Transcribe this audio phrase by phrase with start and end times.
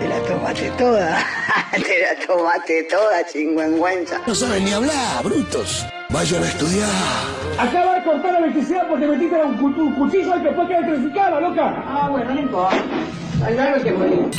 [0.00, 1.18] te la tomaste toda.
[1.72, 4.20] te la tomaste toda, chingüengüenza.
[4.26, 5.86] No saben ni hablar, brutos.
[6.10, 6.88] Vayan a estudiar.
[7.58, 10.66] Acá va a cortar la electricidad porque metiste un, cu- un cuchillo y te fue
[10.68, 11.82] que electrificada, loca.
[11.86, 12.76] Ah, bueno, no importa.
[13.44, 14.30] Hay algo que morir.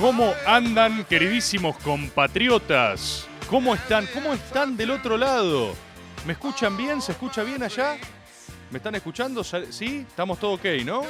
[0.00, 3.27] ¿Cómo andan, queridísimos compatriotas?
[3.50, 4.06] ¿Cómo están?
[4.12, 5.72] ¿Cómo están del otro lado?
[6.26, 7.00] ¿Me escuchan bien?
[7.00, 7.96] ¿Se escucha bien allá?
[8.70, 9.42] ¿Me están escuchando?
[9.42, 10.04] ¿Sí?
[10.06, 11.02] ¿Estamos todo ok, no?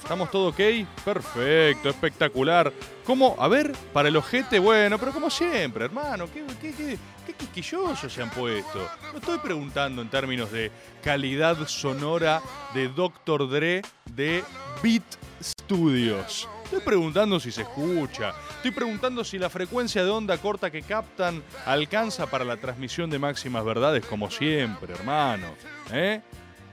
[0.00, 0.60] ¿Estamos todo ok?
[1.04, 2.72] Perfecto, espectacular.
[3.04, 3.34] ¿Cómo?
[3.36, 8.12] A ver, para el ojete, bueno, pero como siempre, hermano, ¿qué, qué, qué, qué quisquillosos
[8.12, 8.88] se han puesto?
[9.12, 10.70] No estoy preguntando en términos de
[11.02, 12.40] calidad sonora
[12.74, 13.50] de Dr.
[13.50, 13.82] Dre
[14.14, 14.44] de
[14.84, 15.02] Beat
[15.42, 16.48] Studios.
[16.72, 18.32] Estoy preguntando si se escucha.
[18.56, 23.18] Estoy preguntando si la frecuencia de onda corta que captan alcanza para la transmisión de
[23.18, 25.48] máximas verdades, como siempre, hermano.
[25.92, 26.22] ¿Eh?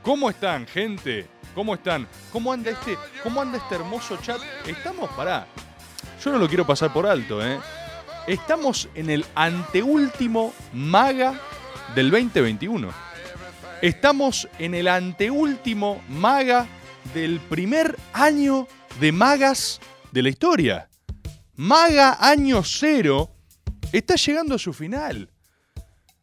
[0.01, 1.27] ¿Cómo están, gente?
[1.53, 2.07] ¿Cómo están?
[2.31, 4.39] ¿Cómo anda este, cómo anda este hermoso chat?
[4.65, 5.45] Estamos, pará.
[6.23, 7.59] Yo no lo quiero pasar por alto, ¿eh?
[8.25, 11.37] Estamos en el anteúltimo maga
[11.93, 12.87] del 2021.
[13.81, 16.67] Estamos en el anteúltimo maga
[17.13, 18.65] del primer año
[18.99, 19.79] de magas
[20.11, 20.89] de la historia.
[21.55, 23.29] Maga año cero
[23.91, 25.29] está llegando a su final.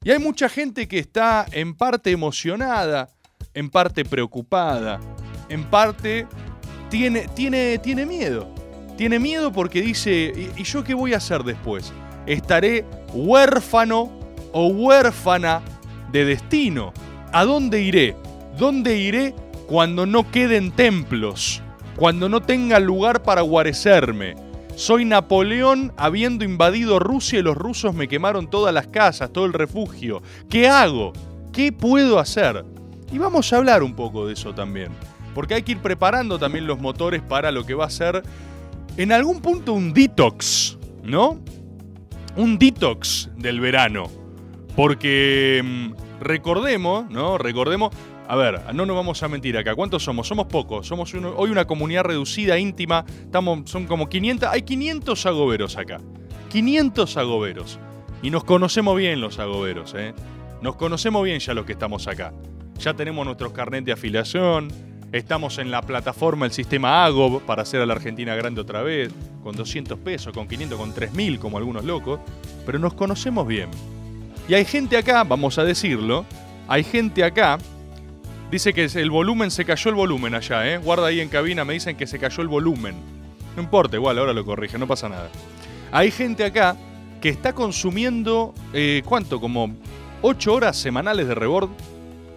[0.03, 3.11] Y hay mucha gente que está en parte emocionada,
[3.55, 5.01] en parte preocupada,
[5.49, 6.27] en parte
[6.91, 8.55] tiene, tiene, tiene miedo.
[8.97, 11.93] Tiene miedo porque dice, ¿y, y yo qué voy a hacer después?
[12.27, 14.11] ¿Estaré huérfano
[14.53, 15.61] o huérfana
[16.13, 16.93] de destino?
[17.33, 18.17] ¿A dónde iré?
[18.57, 19.35] ¿Dónde iré
[19.67, 21.63] cuando no queden templos?
[21.97, 24.35] Cuando no tenga lugar para guarecerme.
[24.75, 29.55] Soy Napoleón habiendo invadido Rusia y los rusos me quemaron todas las casas, todo el
[29.55, 30.23] refugio.
[30.51, 31.15] ¿Qué hago?
[31.55, 32.67] ¿Qué puedo hacer?
[33.11, 34.89] Y vamos a hablar un poco de eso también.
[35.35, 38.23] Porque hay que ir preparando también los motores para lo que va a ser
[38.99, 41.41] en algún punto un detox, ¿no?
[42.37, 44.11] Un detox del verano.
[44.75, 47.39] Porque mm, recordemos, ¿no?
[47.39, 47.95] Recordemos.
[48.29, 49.75] A ver, no nos vamos a mentir acá.
[49.75, 50.27] ¿Cuántos somos?
[50.27, 50.87] Somos pocos.
[50.87, 53.05] Somos hoy una comunidad reducida, íntima.
[53.21, 54.49] Estamos, son como 500.
[54.49, 56.01] Hay 500 agoberos acá.
[56.51, 57.79] 500 agoberos.
[58.23, 60.15] Y nos conocemos bien los agoberos, ¿eh?
[60.61, 62.33] Nos conocemos bien ya los que estamos acá.
[62.81, 64.69] Ya tenemos nuestros carnet de afiliación.
[65.13, 69.13] Estamos en la plataforma, el sistema AGOB, para hacer a la Argentina grande otra vez.
[69.45, 72.19] Con 200 pesos, con 500, con 3000, como algunos locos.
[72.65, 73.71] Pero nos conocemos bien.
[74.49, 76.25] Y hay gente acá, vamos a decirlo.
[76.67, 77.59] Hay gente acá.
[78.51, 80.79] Dice que el volumen, se cayó el volumen allá, ¿eh?
[80.79, 82.95] Guarda ahí en cabina, me dicen que se cayó el volumen.
[83.57, 85.29] No importa, igual, ahora lo corrige, no pasa nada.
[85.91, 86.77] Hay gente acá
[87.21, 89.41] que está consumiendo, eh, ¿cuánto?
[89.41, 89.75] Como
[90.23, 91.71] 8 horas semanales de rebord.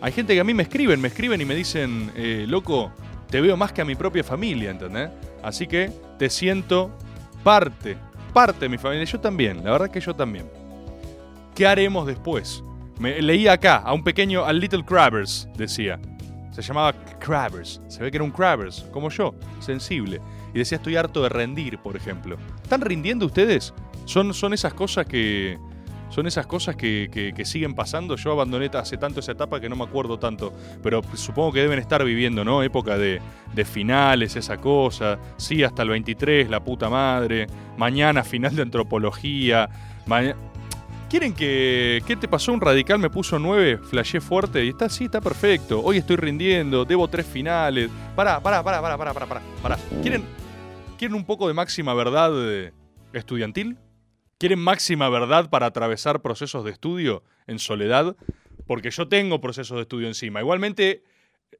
[0.02, 2.92] Hay gente que a mí me escriben, me escriben y me dicen, eh, loco,
[3.30, 5.12] te veo más que a mi propia familia, ¿entendés?
[5.44, 6.92] Así que te siento
[7.44, 7.98] parte,
[8.34, 9.04] parte de mi familia.
[9.04, 10.50] Yo también, la verdad que yo también.
[11.54, 12.64] ¿Qué haremos después?
[13.00, 16.00] Me leí acá a un pequeño, al Little Crabbers, decía.
[16.52, 17.82] Se llamaba Crabbers.
[17.88, 20.20] Se ve que era un Crabbers, como yo, sensible.
[20.54, 22.38] Y decía, estoy harto de rendir, por ejemplo.
[22.62, 23.74] ¿Están rindiendo ustedes?
[24.06, 25.58] Son, son esas cosas que.
[26.10, 28.16] Son esas cosas que, que- siguen pasando.
[28.16, 30.52] Yo abandoné hace tanto esa etapa que no me acuerdo tanto.
[30.82, 32.64] Pero supongo que deben estar viviendo, ¿no?
[32.64, 33.22] Época de,
[33.54, 35.20] de finales, esa cosa.
[35.38, 37.46] Sí, hasta el 23, la puta madre.
[37.78, 39.70] Mañana final de antropología.
[40.08, 40.36] Maña-
[41.10, 42.04] ¿Quieren que.
[42.06, 42.54] ¿Qué te pasó?
[42.54, 45.82] Un radical me puso 9, flashé fuerte y está, sí, está perfecto.
[45.82, 47.90] Hoy estoy rindiendo, debo tres finales.
[48.16, 49.42] Pará, pará, pará, pará, pará, pará, pará.
[49.64, 49.78] pará.
[50.04, 50.24] ¿Quieren,
[51.00, 52.74] ¿Quieren un poco de máxima verdad eh,
[53.12, 53.80] estudiantil?
[54.38, 58.16] ¿Quieren máxima verdad para atravesar procesos de estudio en soledad?
[58.68, 60.42] Porque yo tengo procesos de estudio encima.
[60.42, 61.04] Igualmente,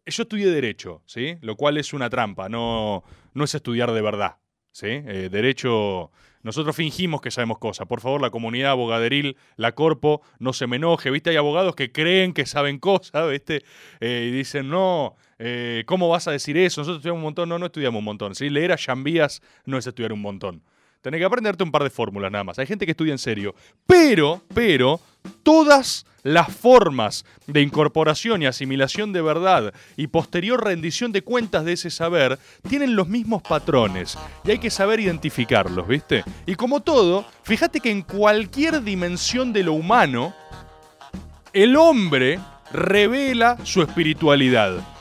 [0.06, 1.40] yo estudié Derecho, ¿sí?
[1.42, 3.04] Lo cual es una trampa, no,
[3.34, 4.38] no es estudiar de verdad,
[4.72, 4.90] ¿sí?
[4.90, 7.88] Eh, derecho, nosotros fingimos que sabemos cosas.
[7.88, 11.32] Por favor, la comunidad abogaderil, la corpo, no se me enoje, ¿viste?
[11.32, 13.64] Hay abogados que creen que saben cosas, ¿viste?
[14.00, 16.82] Eh, y dicen, no, eh, ¿cómo vas a decir eso?
[16.82, 17.50] Nosotros estudiamos un montón.
[17.50, 18.50] No, no estudiamos un montón, ¿sí?
[18.50, 20.64] Leer a Jambías no es estudiar un montón.
[21.02, 22.60] Tenés que aprenderte un par de fórmulas nada más.
[22.60, 23.56] Hay gente que estudia en serio.
[23.86, 25.00] Pero, pero,
[25.44, 31.74] todas las formas de incorporación y asimilación de verdad y posterior rendición de cuentas de
[31.74, 32.38] ese saber
[32.68, 36.26] tienen los mismos patrones y hay que saber identificarlos, ¿viste?
[36.46, 40.34] Y como todo, fíjate que en cualquier dimensión de lo humano,
[41.54, 42.40] el hombre
[42.74, 44.99] revela su espiritualidad.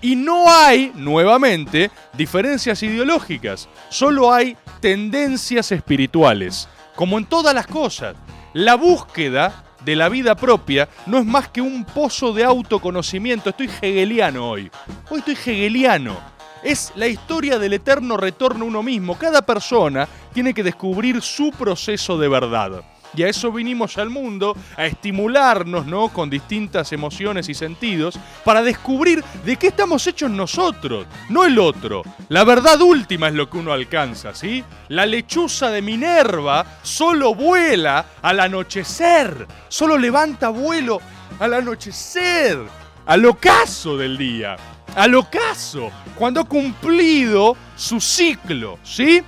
[0.00, 6.68] Y no hay, nuevamente, diferencias ideológicas, solo hay tendencias espirituales.
[6.94, 8.16] Como en todas las cosas,
[8.52, 13.50] la búsqueda de la vida propia no es más que un pozo de autoconocimiento.
[13.50, 14.70] Estoy hegeliano hoy.
[15.08, 16.16] Hoy estoy hegeliano.
[16.62, 19.16] Es la historia del eterno retorno a uno mismo.
[19.16, 22.82] Cada persona tiene que descubrir su proceso de verdad.
[23.14, 26.08] Y a eso vinimos al mundo, a estimularnos, ¿no?
[26.08, 32.02] Con distintas emociones y sentidos, para descubrir de qué estamos hechos nosotros, no el otro.
[32.28, 34.62] La verdad última es lo que uno alcanza, ¿sí?
[34.88, 41.00] La lechuza de Minerva solo vuela al anochecer, solo levanta vuelo
[41.38, 42.58] al anochecer,
[43.06, 44.56] al ocaso del día,
[44.94, 49.22] al ocaso, cuando ha cumplido su ciclo, ¿sí?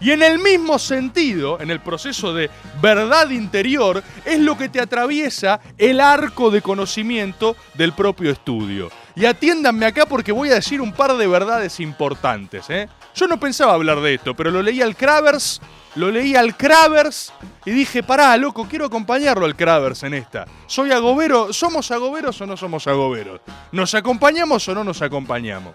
[0.00, 4.80] Y en el mismo sentido, en el proceso de verdad interior, es lo que te
[4.80, 8.90] atraviesa el arco de conocimiento del propio estudio.
[9.16, 12.70] Y atiéndanme acá porque voy a decir un par de verdades importantes.
[12.70, 12.88] ¿eh?
[13.14, 15.60] Yo no pensaba hablar de esto, pero lo leí al Kravers,
[15.96, 17.32] lo leí al Kravers
[17.64, 20.44] y dije, pará, loco, quiero acompañarlo al Kravers en esta.
[20.68, 21.52] ¿Soy agobero?
[21.52, 23.40] ¿Somos agoberos o no somos agoberos?
[23.72, 25.74] ¿Nos acompañamos o no nos acompañamos?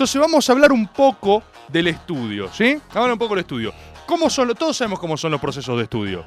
[0.00, 2.80] Entonces vamos a hablar un poco del estudio, ¿sí?
[2.94, 3.74] Hablar un poco del estudio.
[4.06, 6.24] ¿Cómo son, todos sabemos cómo son los procesos de estudio.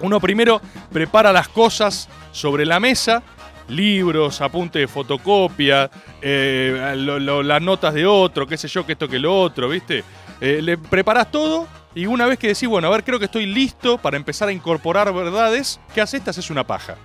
[0.00, 0.60] Uno primero
[0.92, 3.22] prepara las cosas sobre la mesa,
[3.68, 5.90] libros, apunte de fotocopia,
[6.20, 10.04] eh, las notas de otro, qué sé yo, que esto, que lo otro, ¿viste?
[10.38, 13.46] Eh, le preparas todo y una vez que decís, bueno, a ver, creo que estoy
[13.46, 16.22] listo para empezar a incorporar verdades, ¿qué haces?
[16.22, 16.96] Te haces una paja.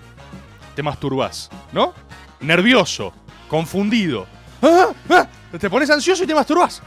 [0.75, 1.93] Te masturbás, ¿no?
[2.41, 3.13] Nervioso,
[3.47, 4.27] confundido.
[4.61, 4.87] ¡Ah!
[5.09, 5.27] ¡Ah!
[5.59, 6.81] te pones ansioso y te masturbas.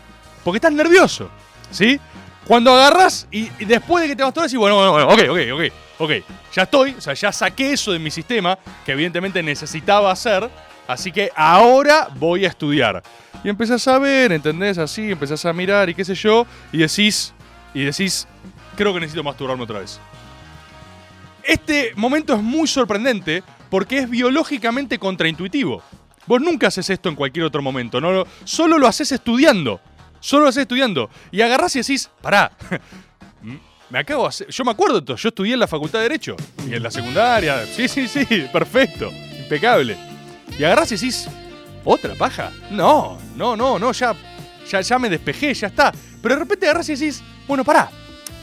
[0.44, 1.30] Porque estás nervioso.
[1.70, 1.98] ¿Sí?
[2.46, 6.00] Cuando agarras y, después de que te masturbas, y bueno, bueno, bueno, ok, ok, ok,
[6.00, 6.24] ok.
[6.52, 10.50] Ya estoy, o sea, ya saqué eso de mi sistema, que evidentemente necesitaba hacer.
[10.88, 13.02] Así que ahora voy a estudiar.
[13.44, 14.78] Y empezás a ver, ¿entendés?
[14.78, 16.46] Así, empezás a mirar y qué sé yo.
[16.72, 17.32] Y decís,
[17.72, 18.26] y decís,
[18.76, 20.00] creo que necesito masturbarme otra vez.
[21.44, 25.82] Este momento es muy sorprendente porque es biológicamente contraintuitivo.
[26.26, 29.80] Vos nunca haces esto en cualquier otro momento, no, solo lo haces estudiando.
[30.20, 31.08] Solo lo haces estudiando.
[31.30, 32.52] Y agarrás y decís, pará,
[33.90, 36.36] me acabo de hacer, Yo me acuerdo de yo estudié en la Facultad de Derecho
[36.68, 37.64] y en la secundaria.
[37.66, 39.96] Sí, sí, sí, perfecto, impecable.
[40.58, 41.26] Y agarrás y decís,
[41.84, 42.52] ¿otra paja?
[42.70, 44.14] No, no, no, no, ya,
[44.68, 45.92] ya, ya me despejé, ya está.
[46.22, 47.90] Pero de repente agarrás y decís, bueno, pará,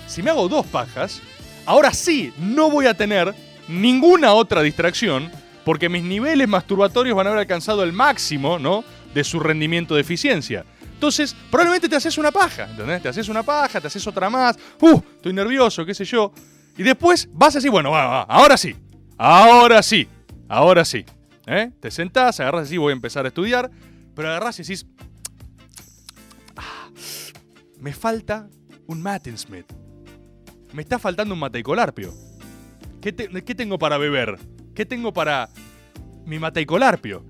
[0.07, 1.21] si me hago dos pajas,
[1.65, 3.35] ahora sí no voy a tener
[3.67, 5.31] ninguna otra distracción
[5.67, 8.85] porque mis niveles masturbatorios van a haber alcanzado el máximo, ¿no?
[9.13, 10.63] De su rendimiento de eficiencia.
[10.93, 13.01] Entonces, probablemente te haces una paja, ¿entendés?
[13.01, 15.01] Te haces una paja, te haces otra más, ¡uh!
[15.17, 16.31] Estoy nervioso, qué sé yo.
[16.77, 18.77] Y después vas así, bueno, va, va, ahora sí,
[19.17, 20.07] ahora sí,
[20.47, 21.03] ahora sí.
[21.45, 21.69] ¿eh?
[21.81, 23.69] Te sentás, agarras así, voy a empezar a estudiar,
[24.15, 24.85] pero agarras y decís,
[26.55, 26.89] ah,
[27.81, 28.47] me falta
[28.85, 29.03] un
[29.35, 29.69] Smith.
[30.71, 32.13] Me está faltando un mateicolarpio.
[33.01, 34.39] ¿Qué, ¿Qué tengo para beber?
[34.77, 35.49] ¿Qué tengo para
[36.27, 37.23] mi mateicolarpio?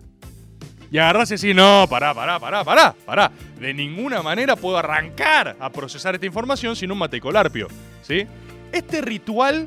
[0.92, 3.32] Y agarrás y decís, no, pará, pará, pará, pará, pará.
[3.58, 7.70] De ninguna manera puedo arrancar a procesar esta información sin un mateicolarpio.
[8.02, 8.28] ¿Sí?
[8.74, 9.66] Este ritual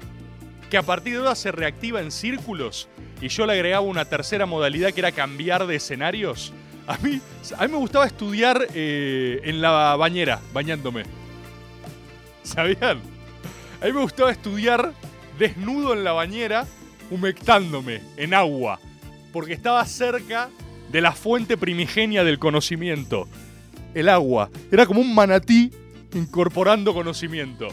[0.68, 2.86] que a partir de ahora se reactiva en círculos
[3.22, 6.52] y yo le agregaba una tercera modalidad que era cambiar de escenarios.
[6.86, 7.18] A mí,
[7.56, 11.04] a mí me gustaba estudiar eh, en la bañera, bañándome.
[12.42, 13.00] ¿Sabían?
[13.80, 14.92] A mí me gustaba estudiar
[15.38, 16.66] desnudo en la bañera
[17.10, 18.78] humectándome en agua,
[19.32, 20.50] porque estaba cerca
[20.90, 23.28] de la fuente primigenia del conocimiento.
[23.94, 24.50] El agua.
[24.70, 25.70] Era como un manatí
[26.14, 27.68] incorporando conocimiento.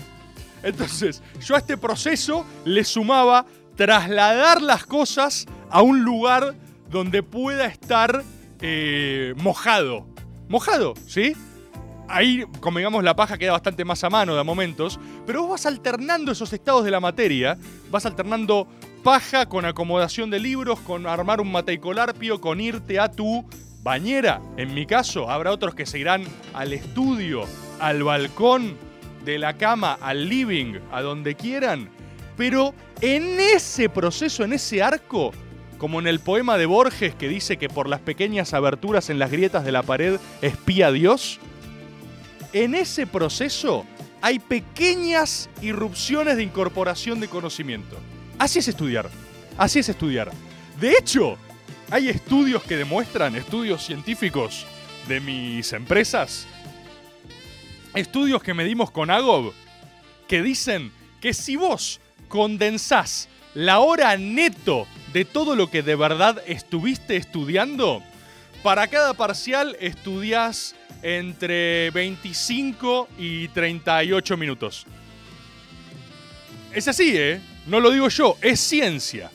[0.64, 6.56] Entonces, yo a este proceso le sumaba trasladar las cosas a un lugar
[6.90, 8.24] donde pueda estar
[8.62, 10.08] eh, mojado.
[10.50, 11.34] Mojado, ¿sí?
[12.10, 15.66] Ahí, como digamos, la paja queda bastante más a mano de momentos, pero vos vas
[15.66, 17.58] alternando esos estados de la materia,
[17.92, 18.68] vas alternando
[19.04, 23.46] paja, con acomodación de libros, con armar un mateicolarpio, con irte a tu
[23.84, 24.42] bañera.
[24.58, 26.24] En mi caso, habrá otros que se irán
[26.54, 27.46] al estudio,
[27.80, 28.76] al balcón,
[29.28, 31.90] de la cama, al living, a donde quieran.
[32.38, 35.34] Pero en ese proceso, en ese arco,
[35.78, 39.30] como en el poema de Borges que dice que por las pequeñas aberturas en las
[39.30, 41.40] grietas de la pared espía Dios,
[42.54, 43.86] en ese proceso
[44.22, 47.98] hay pequeñas irrupciones de incorporación de conocimiento.
[48.40, 49.10] Así es estudiar.
[49.58, 50.32] Así es estudiar.
[50.80, 51.38] De hecho,
[51.90, 54.66] hay estudios que demuestran, estudios científicos
[55.08, 56.46] de mis empresas,
[57.96, 59.54] estudios que medimos con Agob,
[60.28, 60.92] que dicen
[61.22, 68.04] que si vos condensás la hora neto de todo lo que de verdad estuviste estudiando,
[68.62, 74.86] para cada parcial estudias entre 25 y 38 minutos.
[76.74, 77.42] Es así, ¿eh?
[77.68, 79.30] No lo digo yo, es ciencia.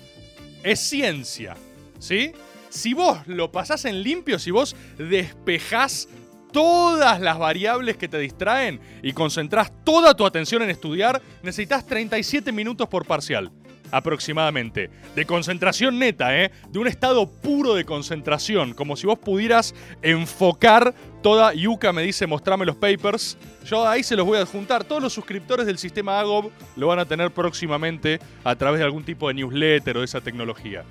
[0.63, 1.57] Es ciencia.
[1.99, 2.33] ¿Sí?
[2.71, 6.09] Si vos lo pasás en limpio, si vos despejás
[6.53, 12.53] todas las variables que te distraen y concentrás toda tu atención en estudiar, necesitas 37
[12.53, 13.51] minutos por parcial
[13.93, 14.91] aproximadamente.
[15.15, 16.51] De concentración neta, ¿eh?
[16.71, 18.75] De un estado puro de concentración.
[18.75, 21.55] Como si vos pudieras enfocar toda.
[21.55, 23.37] Yuka me dice, mostrame los papers.
[23.65, 24.83] Yo ahí se los voy a adjuntar.
[24.83, 29.05] Todos los suscriptores del sistema Agob lo van a tener próximamente a través de algún
[29.05, 30.85] tipo de newsletter o de esa tecnología.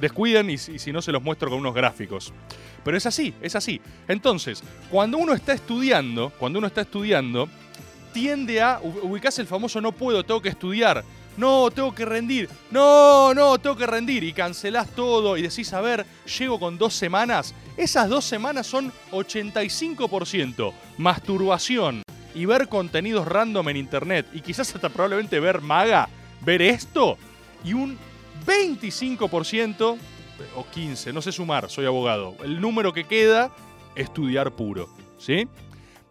[0.00, 2.32] Descuiden y, si no se los muestro con unos gráficos.
[2.84, 3.80] Pero es así, es así.
[4.08, 7.48] Entonces, cuando uno está estudiando, cuando uno está estudiando,
[8.12, 11.04] tiende a ubicarse el famoso no puedo, tengo que estudiar
[11.36, 14.24] no, tengo que rendir, no, no, tengo que rendir.
[14.24, 16.06] Y cancelás todo y decís, a ver,
[16.38, 17.54] llego con dos semanas.
[17.76, 22.02] Esas dos semanas son 85% masturbación
[22.34, 26.08] y ver contenidos random en internet y quizás hasta probablemente ver maga,
[26.42, 27.16] ver esto
[27.64, 27.98] y un
[28.46, 29.98] 25%
[30.54, 32.34] o 15, no sé sumar, soy abogado.
[32.44, 33.50] El número que queda,
[33.94, 34.88] estudiar puro,
[35.18, 35.48] ¿sí?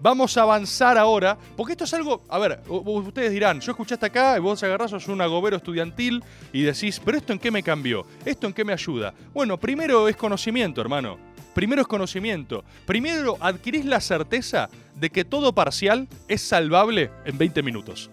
[0.06, 4.38] Vamos a avanzar ahora, porque esto es algo, a ver, ustedes dirán, yo escuchaste acá
[4.38, 8.06] y vos agarrás, sos un agobero estudiantil y decís, pero esto en qué me cambió,
[8.24, 9.16] esto en qué me ayuda.
[9.34, 11.18] Bueno, primero es conocimiento, hermano.
[11.56, 12.64] Primero es conocimiento.
[12.86, 18.12] Primero adquirís la certeza de que todo parcial es salvable en 20 minutos.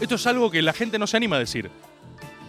[0.00, 1.70] Esto es algo que la gente no se anima a decir.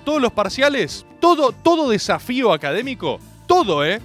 [0.06, 4.00] Todos los parciales, todo, todo desafío académico, todo, ¿eh?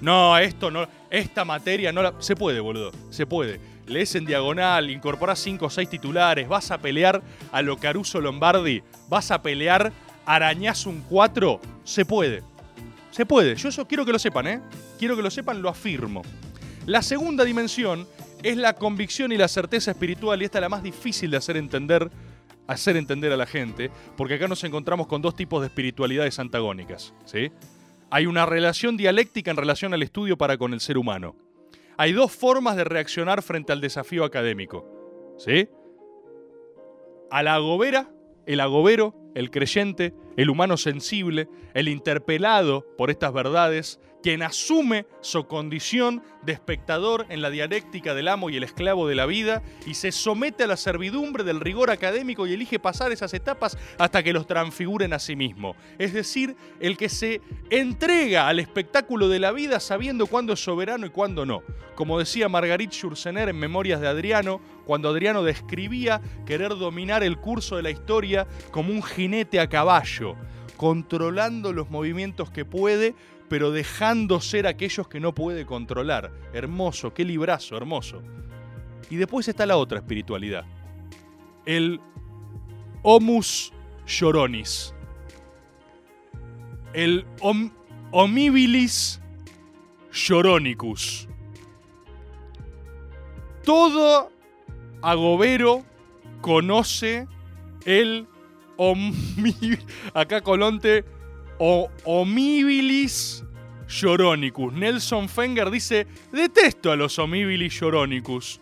[0.00, 2.14] No, esto no esta materia no la...
[2.18, 3.60] Se puede, boludo, se puede.
[3.86, 7.22] Lees en diagonal, incorporas 5 o 6 titulares, vas a pelear
[7.52, 9.92] a lo Caruso Lombardi, vas a pelear,
[10.24, 12.42] arañás un 4, se puede.
[13.12, 14.60] Se puede, yo eso quiero que lo sepan, ¿eh?
[14.98, 16.22] Quiero que lo sepan, lo afirmo.
[16.84, 18.06] La segunda dimensión
[18.42, 21.56] es la convicción y la certeza espiritual, y esta es la más difícil de hacer
[21.56, 22.10] entender,
[22.66, 27.14] hacer entender a la gente, porque acá nos encontramos con dos tipos de espiritualidades antagónicas,
[27.24, 27.50] ¿sí?
[28.10, 31.36] Hay una relación dialéctica en relación al estudio para con el ser humano.
[31.96, 34.86] Hay dos formas de reaccionar frente al desafío académico.
[35.38, 35.68] ¿Sí?
[37.30, 38.10] A la agobera,
[38.46, 45.46] el agobero, el creyente, el humano sensible, el interpelado por estas verdades, quien asume su
[45.46, 49.94] condición de espectador en la dialéctica del amo y el esclavo de la vida y
[49.94, 54.32] se somete a la servidumbre del rigor académico y elige pasar esas etapas hasta que
[54.32, 55.76] los transfiguren a sí mismo.
[56.00, 57.40] Es decir, el que se
[57.70, 61.62] entrega al espectáculo de la vida sabiendo cuándo es soberano y cuándo no.
[61.94, 67.76] Como decía Margarit Schurzener en Memorias de Adriano, cuando Adriano describía querer dominar el curso
[67.76, 70.34] de la historia como un jinete a caballo,
[70.76, 73.14] controlando los movimientos que puede,
[73.48, 76.32] pero dejando ser aquellos que no puede controlar.
[76.52, 78.22] Hermoso, qué librazo, hermoso.
[79.10, 80.64] Y después está la otra espiritualidad.
[81.64, 82.00] El
[83.02, 83.72] Homus
[84.06, 84.94] Lloronis.
[86.92, 87.26] El
[88.10, 89.20] Homibilis
[90.12, 91.28] Lloronicus.
[93.64, 94.30] Todo
[95.02, 95.84] agobero
[96.40, 97.26] conoce
[97.84, 98.26] el
[100.14, 101.04] Acá Colonte
[101.58, 103.44] o Homibilis
[103.88, 104.72] Lloronicus.
[104.72, 108.60] Nelson Fenger dice, detesto a los Homibilis Lloronicus.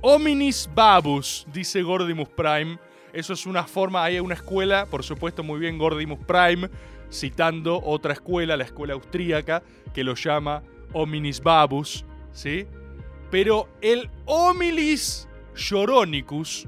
[0.00, 2.78] Hominis babus, dice Gordimus Prime.
[3.12, 6.68] Eso es una forma, hay una escuela, por supuesto muy bien Gordimus Prime,
[7.10, 9.62] citando otra escuela, la escuela austríaca,
[9.92, 10.62] que lo llama
[10.92, 12.66] Hominis babus, ¿sí?
[13.30, 16.66] Pero el Homilis Lloronicus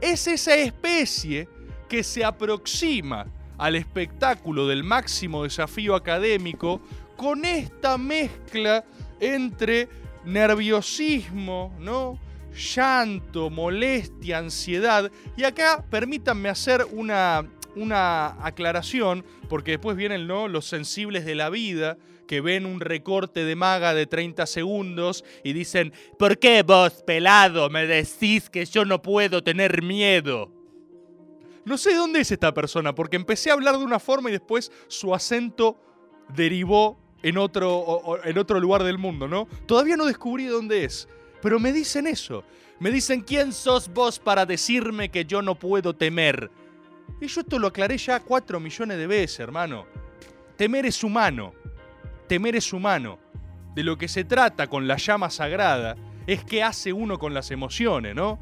[0.00, 1.48] es esa especie
[1.88, 3.26] que se aproxima
[3.58, 6.80] al espectáculo del máximo desafío académico
[7.16, 8.84] con esta mezcla
[9.20, 9.88] entre
[10.24, 12.18] nerviosismo, ¿no?
[12.56, 15.10] llanto, molestia, ansiedad.
[15.36, 20.48] Y acá permítanme hacer una, una aclaración, porque después vienen ¿no?
[20.48, 25.52] los sensibles de la vida que ven un recorte de maga de 30 segundos y
[25.52, 30.55] dicen, ¿por qué vos, pelado, me decís que yo no puedo tener miedo?
[31.66, 34.70] No sé dónde es esta persona, porque empecé a hablar de una forma y después
[34.86, 35.76] su acento
[36.28, 39.48] derivó en otro, en otro lugar del mundo, ¿no?
[39.66, 41.08] Todavía no descubrí dónde es.
[41.42, 42.44] Pero me dicen eso.
[42.78, 46.52] Me dicen, ¿quién sos vos para decirme que yo no puedo temer?
[47.20, 49.86] Y yo esto lo aclaré ya cuatro millones de veces, hermano.
[50.56, 51.52] Temer es humano.
[52.28, 53.18] Temer es humano.
[53.74, 55.96] De lo que se trata con la llama sagrada
[56.28, 58.38] es que hace uno con las emociones, ¿no?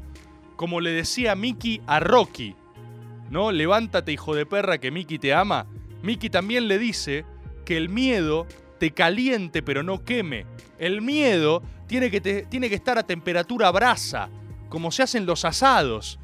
[0.55, 2.55] Como le decía Mickey a Rocky,
[3.35, 3.51] ¿no?
[3.51, 5.67] Levántate, hijo de perra, que Mickey te ama.
[6.01, 7.25] Mickey también le dice
[7.65, 8.47] que el miedo
[8.79, 10.45] te caliente pero no queme.
[10.79, 14.29] El miedo tiene que, te- tiene que estar a temperatura brasa,
[14.69, 16.17] como se hacen los asados.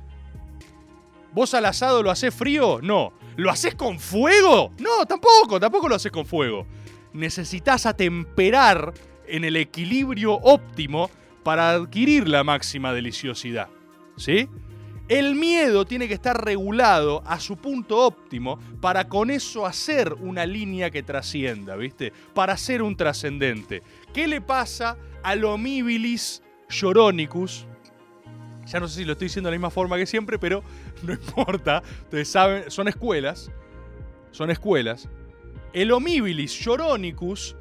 [1.33, 2.79] ¿Vos al asado lo haces frío?
[2.81, 3.11] No.
[3.35, 4.71] ¿Lo haces con fuego?
[4.79, 6.65] No, tampoco, tampoco lo haces con fuego.
[7.11, 8.93] Necesitas atemperar
[9.27, 11.09] en el equilibrio óptimo
[11.43, 13.67] para adquirir la máxima deliciosidad.
[14.17, 14.47] ¿Sí?
[15.11, 20.45] El miedo tiene que estar regulado a su punto óptimo para con eso hacer una
[20.45, 22.13] línea que trascienda, ¿viste?
[22.33, 23.83] Para ser un trascendente.
[24.13, 27.65] ¿Qué le pasa al homibilis lloronicus?
[28.67, 30.63] Ya no sé si lo estoy diciendo de la misma forma que siempre, pero
[31.03, 31.83] no importa.
[32.03, 33.51] Ustedes saben, son escuelas.
[34.31, 35.09] Son escuelas.
[35.73, 37.57] El homibilis lloronicus,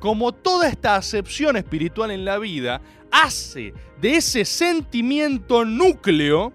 [0.00, 2.80] como toda esta acepción espiritual en la vida,
[3.10, 6.54] hace de ese sentimiento núcleo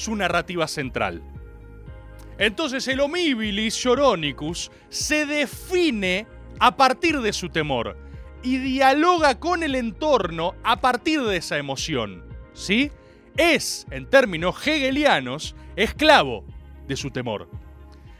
[0.00, 1.22] su narrativa central.
[2.38, 6.26] Entonces el homibilis lloronicus se define
[6.58, 7.98] a partir de su temor
[8.42, 12.24] y dialoga con el entorno a partir de esa emoción.
[12.54, 12.90] ¿Sí?
[13.36, 16.44] Es, en términos hegelianos, esclavo
[16.88, 17.48] de su temor.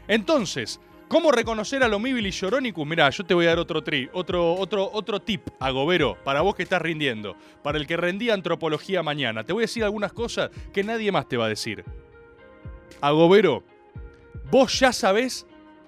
[0.07, 0.79] Entonces,
[1.11, 2.87] ¿cómo reconocer al homibilis lloronicus?
[2.87, 6.55] Mirá, yo te voy a dar otro, tri, otro, otro, otro tip, Agobero, para vos
[6.55, 9.43] que estás rindiendo, para el que rendía antropología mañana.
[9.43, 11.83] Te voy a decir algunas cosas que nadie más te va a decir.
[13.01, 13.65] Agobero,
[14.49, 15.45] vos ya sabés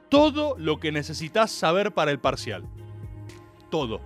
[0.09, 2.65] todo lo que necesitas saber para el parcial.
[3.71, 4.01] Todo.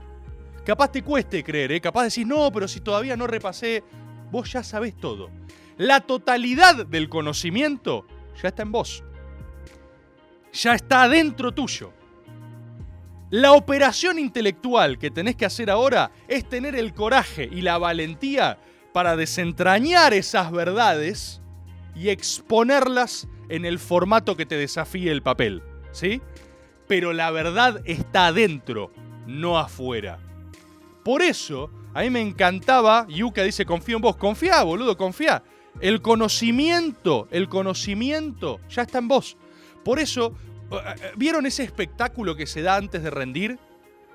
[0.63, 1.81] Capaz te cueste creer, ¿eh?
[1.81, 3.83] capaz decís, no, pero si todavía no repasé,
[4.29, 5.31] vos ya sabés todo.
[5.77, 8.05] La totalidad del conocimiento
[8.39, 9.03] ya está en vos.
[10.57, 11.93] Ya está adentro tuyo.
[13.29, 18.57] La operación intelectual que tenés que hacer ahora es tener el coraje y la valentía
[18.91, 21.41] para desentrañar esas verdades
[21.93, 26.21] y exponerlas en el formato que te desafíe el papel, ¿sí?
[26.87, 28.91] Pero la verdad está adentro,
[29.27, 30.17] no afuera.
[31.03, 35.43] Por eso, a mí me encantaba, Yuka dice, confío en vos, confía, boludo, confía.
[35.81, 39.37] El conocimiento, el conocimiento ya está en vos.
[39.83, 40.33] Por eso,
[41.15, 43.59] ¿vieron ese espectáculo que se da antes de rendir?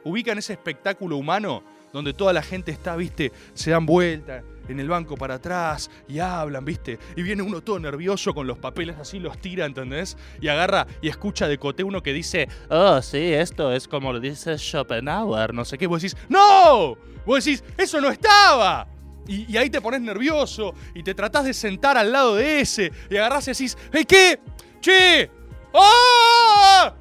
[0.04, 1.62] ¿Ubican ese espectáculo humano
[1.92, 6.18] donde toda la gente está, viste, se dan vuelta en el banco para atrás y
[6.18, 6.98] hablan, viste?
[7.16, 10.16] Y viene uno todo nervioso con los papeles así, los tira, ¿entendés?
[10.40, 14.20] Y agarra y escucha de cote uno que dice, oh, sí, esto es como lo
[14.20, 15.86] dice Schopenhauer, no sé qué.
[15.86, 16.96] Vos decís, ¡No!
[17.24, 18.88] Vos decís, eso no estaba.
[19.26, 23.16] Y, ahí te pones nervioso y te tratás de sentar al lado de ese y
[23.16, 24.40] agarrás y decís, ¿hey qué?
[24.80, 25.30] ¡Che!
[25.74, 26.94] ¡Ah!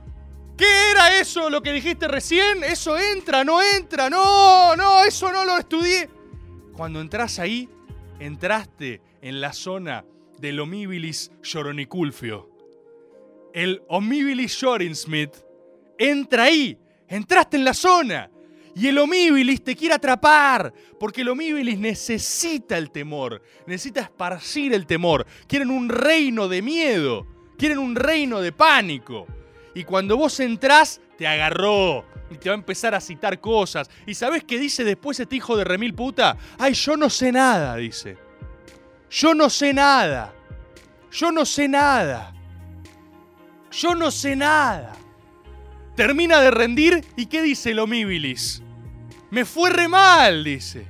[0.58, 2.64] ¿Qué era eso lo que dijiste recién?
[2.64, 6.10] Eso entra, no entra, no, no, eso no lo estudié.
[6.74, 7.68] Cuando entras ahí,
[8.20, 10.06] entraste en la zona
[10.38, 12.50] del homibilis lloroniculfio.
[13.54, 15.36] El homibilis llorinsmith
[15.98, 18.30] entra ahí, entraste en la zona.
[18.74, 24.86] Y el homibilis te quiere atrapar, porque el homibilis necesita el temor, necesita esparcir el
[24.86, 25.26] temor.
[25.48, 27.28] Quieren un reino de miedo,
[27.62, 29.28] quieren un reino de pánico.
[29.76, 32.04] Y cuando vos entrás, te agarró.
[32.32, 33.88] Y te va a empezar a citar cosas.
[34.08, 36.38] ¿Y sabés qué dice después este hijo de remil puta?
[36.58, 38.18] Ay, yo no sé nada, dice.
[39.12, 40.34] Yo no sé nada.
[41.12, 42.34] Yo no sé nada.
[43.72, 44.94] Yo no sé nada.
[45.96, 48.64] Termina de rendir y ¿qué dice el homibilis?
[49.30, 50.88] Me fue re mal, dice.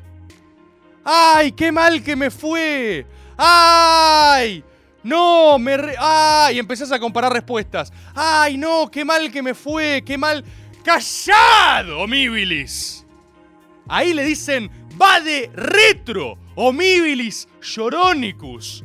[1.04, 3.06] ¡Ay, qué mal que me fue!
[3.36, 4.64] ¡Ay!
[5.04, 5.96] No, me re...
[6.00, 6.56] ¡Ay!
[6.56, 7.92] Y empezás a comparar respuestas.
[8.14, 8.90] ¡Ay, no!
[8.92, 10.04] ¡Qué mal que me fue!
[10.06, 10.44] ¡Qué mal!
[10.84, 13.06] ¡Callado, homibilis!
[13.88, 14.70] Ahí le dicen,
[15.02, 18.84] va de retro, homibilis lloronicus.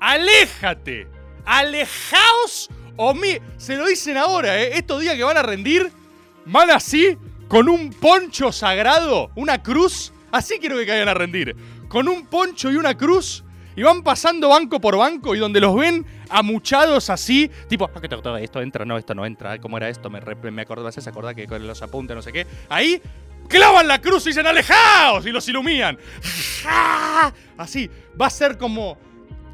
[0.00, 1.08] ¡Aléjate!
[1.44, 3.38] ¡Alejaos, homi...
[3.56, 4.70] Se lo dicen ahora, ¿eh?
[4.74, 5.90] Estos días que van a rendir,
[6.46, 10.12] van así, con un poncho sagrado, una cruz.
[10.30, 11.56] Así quiero que caigan a rendir.
[11.88, 13.44] Con un poncho y una cruz
[13.80, 18.60] y van pasando banco por banco y donde los ven amuchados así, tipo, "Ah, esto
[18.60, 20.10] entra, no, esto no entra, ¿cómo era esto?
[20.10, 22.46] Me, me acordé, ¿me haces acordar que con los apuntes, no sé qué.
[22.68, 23.00] Ahí
[23.48, 25.96] clavan la cruz y dicen, alejaos, y los iluminan.
[27.56, 27.88] Así,
[28.20, 28.98] va a ser como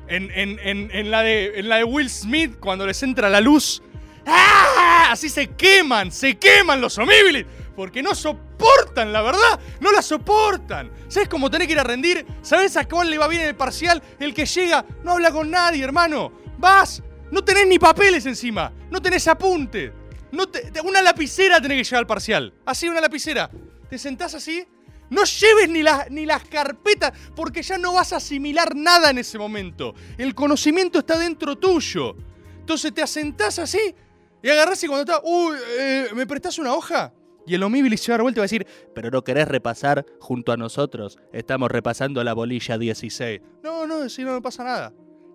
[0.08, 3.80] en, en- en- la de, en la de Will Smith cuando les entra la luz.
[4.26, 5.06] ¡Ah!
[5.12, 7.46] Así se queman, se queman los homibilis.
[7.76, 9.60] Porque no soportan, la verdad.
[9.80, 10.90] No la soportan.
[11.08, 12.26] ¿Sabes cómo tenés que ir a rendir?
[12.42, 14.02] ¿Sabes a cuál le va bien en el parcial?
[14.18, 16.32] El que llega no habla con nadie, hermano.
[16.58, 17.02] Vas.
[17.30, 18.72] No tenés ni papeles encima.
[18.90, 19.92] No tenés apunte.
[20.32, 20.44] No
[20.84, 22.54] una lapicera tenés que llevar al parcial.
[22.64, 23.50] Así, una lapicera.
[23.90, 24.66] Te sentás así.
[25.08, 29.18] No lleves ni, las ni las carpetas porque ya no vas a asimilar nada en
[29.18, 29.94] ese momento.
[30.18, 32.16] El conocimiento está dentro tuyo.
[32.58, 33.94] Entonces te asentás así
[34.42, 37.12] y agarrás y cuando está, uy, eh, ¿me prestás una hoja?
[37.46, 39.46] Y el homíbilis se va a dar vuelta y va a decir, pero no querés
[39.46, 41.18] repasar junto a nosotros.
[41.32, 43.40] Estamos repasando la bolilla 16.
[43.62, 44.92] No, no, si no me pasa nada.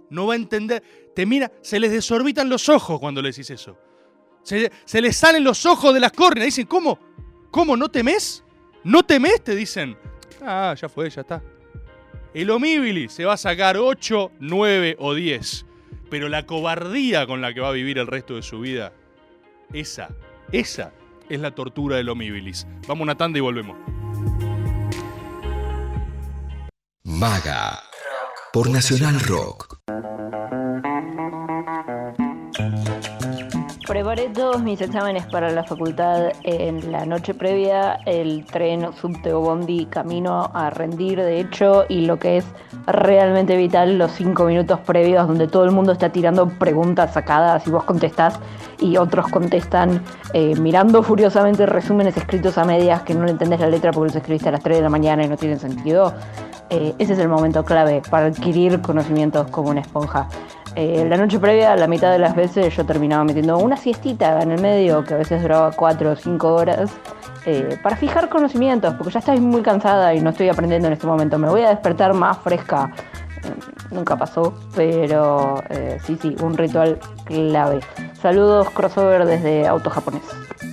[0.09, 0.83] No va a entender.
[1.15, 3.77] Te mira, se les desorbitan los ojos cuando le decís eso.
[4.43, 6.47] Se, se les salen los ojos de las córneas.
[6.47, 6.99] Dicen, ¿cómo?
[7.49, 7.77] ¿Cómo?
[7.77, 8.43] ¿No temes?
[8.83, 9.41] ¿No temes?
[9.41, 9.97] Te dicen.
[10.41, 11.41] Ah, ya fue, ya está.
[12.33, 15.65] El homíbilis se va a sacar 8, 9 o 10.
[16.09, 18.91] Pero la cobardía con la que va a vivir el resto de su vida,
[19.71, 20.09] esa,
[20.51, 20.91] esa
[21.33, 22.67] es la tortura del homíbilis.
[22.87, 23.77] Vamos a una tanda y volvemos.
[27.03, 27.79] Maga.
[28.53, 29.79] Por Nacional Rock.
[34.01, 39.41] Preparé todos mis exámenes para la facultad en la noche previa, el tren, subte o
[39.41, 42.45] bondi camino a rendir, de hecho, y lo que es
[42.87, 47.69] realmente vital, los cinco minutos previos donde todo el mundo está tirando preguntas sacadas y
[47.69, 48.39] vos contestás
[48.79, 50.01] y otros contestan
[50.33, 54.15] eh, mirando furiosamente resúmenes escritos a medias que no le entendés la letra porque los
[54.15, 56.11] escribiste a las 3 de la mañana y no tienen sentido.
[56.71, 60.27] Eh, ese es el momento clave para adquirir conocimientos como una esponja.
[60.75, 64.51] Eh, la noche previa, la mitad de las veces yo terminaba metiendo una siestita en
[64.51, 66.91] el medio, que a veces duraba 4 o 5 horas,
[67.45, 71.07] eh, para fijar conocimientos, porque ya estoy muy cansada y no estoy aprendiendo en este
[71.07, 71.37] momento.
[71.37, 72.91] Me voy a despertar más fresca.
[73.43, 73.53] Eh,
[73.89, 75.61] nunca pasó, pero
[76.05, 77.81] sí, sí, un ritual clave.
[78.21, 80.23] Saludos, crossover desde Auto Japonés.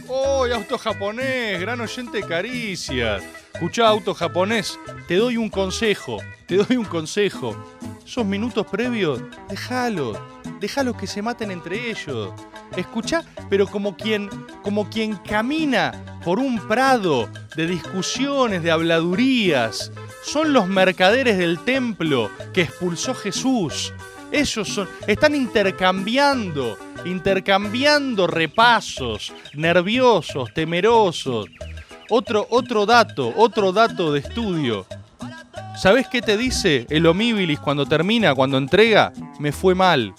[0.06, 1.61] ¡Oh, auto japonés!
[1.61, 3.22] Gran oyente de caricias.
[3.59, 7.57] Escuchá, auto japonés, te doy un consejo, te doy un consejo.
[8.07, 10.16] Esos minutos previos, déjalos,
[10.61, 12.33] déjalos que se maten entre ellos.
[12.77, 14.31] Escuchá, pero como quien,
[14.62, 19.90] como quien camina por un prado de discusiones, de habladurías.
[20.23, 23.92] Son los mercaderes del templo que expulsó Jesús.
[24.31, 31.49] Ellos son, están intercambiando, intercambiando repasos, nerviosos, temerosos.
[32.11, 34.87] Otro, otro dato, otro dato de estudio.
[35.77, 39.12] ¿Sabés qué te dice el homíbilis cuando termina, cuando entrega?
[39.38, 40.14] Me fue mal.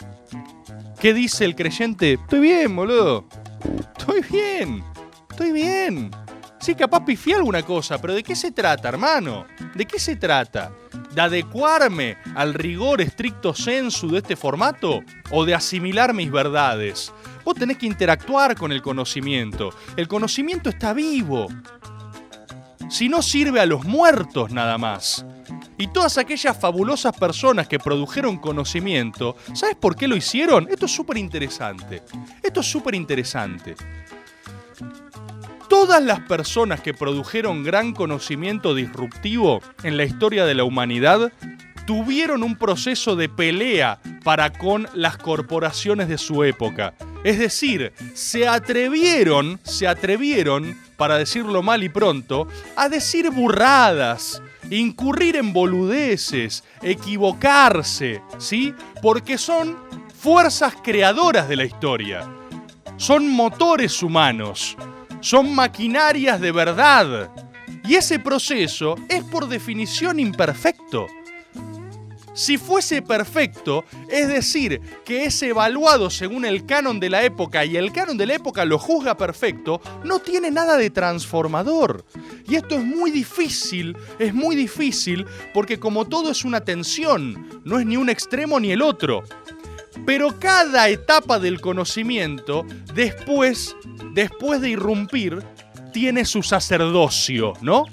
[1.00, 2.14] ¿Qué dice el creyente?
[2.14, 3.26] Estoy bien, boludo.
[3.98, 4.84] Estoy bien.
[5.32, 6.12] Estoy bien.
[6.60, 9.46] Sí, capaz pifié alguna cosa, pero ¿de qué se trata, hermano?
[9.76, 10.74] ¿De qué se trata?
[11.16, 15.02] ¿De adecuarme al rigor estricto sensu de este formato?
[15.32, 17.14] ¿O de asimilar mis verdades?
[17.46, 19.70] Vos tenés que interactuar con el conocimiento.
[19.96, 21.48] El conocimiento está vivo.
[22.90, 25.26] Si no sirve a los muertos nada más.
[25.78, 30.68] Y todas aquellas fabulosas personas que produjeron conocimiento, ¿sabes por qué lo hicieron?
[30.70, 32.02] Esto es súper interesante.
[32.44, 33.76] Esto es súper interesante.
[35.70, 41.32] Todas las personas que produjeron gran conocimiento disruptivo en la historia de la humanidad
[41.90, 46.94] tuvieron un proceso de pelea para con las corporaciones de su época.
[47.24, 55.36] Es decir, se atrevieron, se atrevieron, para decirlo mal y pronto, a decir burradas, incurrir
[55.36, 58.72] en boludeces, equivocarse, ¿sí?
[59.02, 59.76] Porque son
[60.14, 62.30] fuerzas creadoras de la historia.
[62.98, 64.78] Son motores humanos.
[65.22, 67.32] Son maquinarias de verdad.
[67.84, 71.08] Y ese proceso es por definición imperfecto.
[72.40, 77.76] Si fuese perfecto, es decir, que es evaluado según el canon de la época y
[77.76, 82.06] el canon de la época lo juzga perfecto, no tiene nada de transformador.
[82.48, 87.78] Y esto es muy difícil, es muy difícil, porque como todo es una tensión, no
[87.78, 89.22] es ni un extremo ni el otro.
[90.06, 93.76] Pero cada etapa del conocimiento, después,
[94.14, 95.44] después de irrumpir,
[95.92, 97.84] tiene su sacerdocio, ¿no?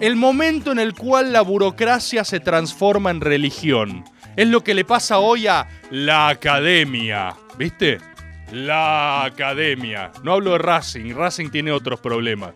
[0.00, 4.04] El momento en el cual la burocracia se transforma en religión.
[4.36, 7.98] Es lo que le pasa hoy a la academia, ¿viste?
[8.52, 10.10] La academia.
[10.22, 12.52] No hablo de Racing, Racing tiene otros problemas.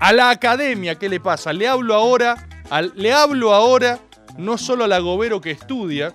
[0.00, 1.52] A la academia, ¿qué le pasa?
[1.52, 4.00] Le hablo ahora, al- le hablo ahora
[4.36, 6.12] no solo al agobero que estudia,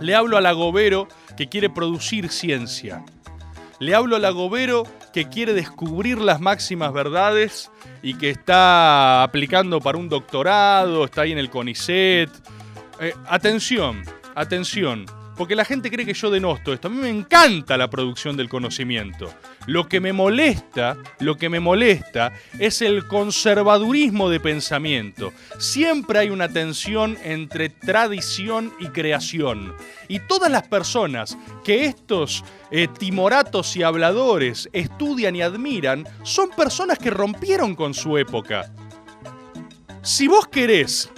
[0.00, 3.04] le hablo al agobero que quiere producir ciencia.
[3.78, 7.70] Le hablo al agobero que quiere descubrir las máximas verdades
[8.02, 12.30] y que está aplicando para un doctorado, está ahí en el CONICET.
[13.00, 14.02] Eh, atención,
[14.34, 15.06] atención.
[15.38, 16.88] Porque la gente cree que yo denosto esto.
[16.88, 19.32] A mí me encanta la producción del conocimiento.
[19.66, 25.32] Lo que me molesta, lo que me molesta es el conservadurismo de pensamiento.
[25.58, 29.74] Siempre hay una tensión entre tradición y creación.
[30.08, 36.98] Y todas las personas que estos eh, timoratos y habladores estudian y admiran son personas
[36.98, 38.72] que rompieron con su época.
[40.02, 41.10] Si vos querés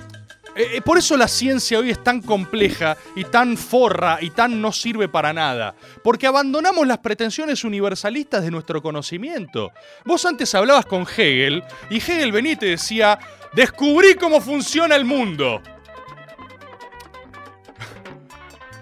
[0.61, 4.61] eh, eh, por eso la ciencia hoy es tan compleja y tan forra y tan
[4.61, 5.75] no sirve para nada.
[6.05, 9.73] Porque abandonamos las pretensiones universalistas de nuestro conocimiento.
[10.05, 13.19] Vos antes hablabas con Hegel y Hegel venía y te decía,
[13.55, 15.63] descubrí cómo funciona el mundo.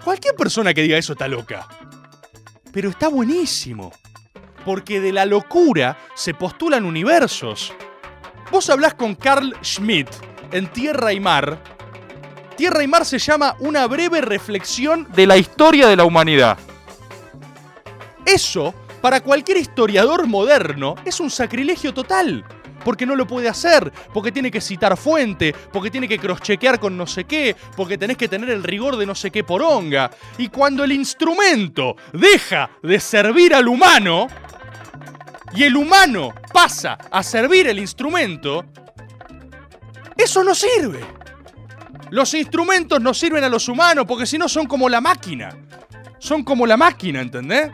[0.03, 1.65] Cualquier persona que diga eso está loca.
[2.73, 3.93] Pero está buenísimo.
[4.65, 7.71] Porque de la locura se postulan universos.
[8.51, 10.09] Vos hablás con Carl Schmitt
[10.51, 11.61] en Tierra y Mar.
[12.55, 16.57] Tierra y Mar se llama Una breve reflexión de la historia de la humanidad.
[18.25, 22.45] Eso, para cualquier historiador moderno, es un sacrilegio total.
[22.83, 26.97] Porque no lo puede hacer, porque tiene que citar fuente, porque tiene que crosschequear con
[26.97, 30.09] no sé qué, porque tenés que tener el rigor de no sé qué poronga.
[30.37, 34.27] Y cuando el instrumento deja de servir al humano,
[35.53, 38.65] y el humano pasa a servir el instrumento,
[40.29, 40.99] eso no sirve.
[42.11, 45.49] Los instrumentos no sirven a los humanos porque si no son como la máquina.
[46.19, 47.71] Son como la máquina, ¿entendés?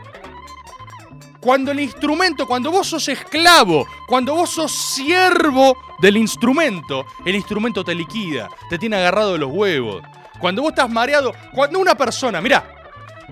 [1.38, 7.84] Cuando el instrumento, cuando vos sos esclavo, cuando vos sos siervo del instrumento, el instrumento
[7.84, 10.02] te liquida, te tiene agarrado de los huevos.
[10.40, 12.64] Cuando vos estás mareado, cuando una persona, mira,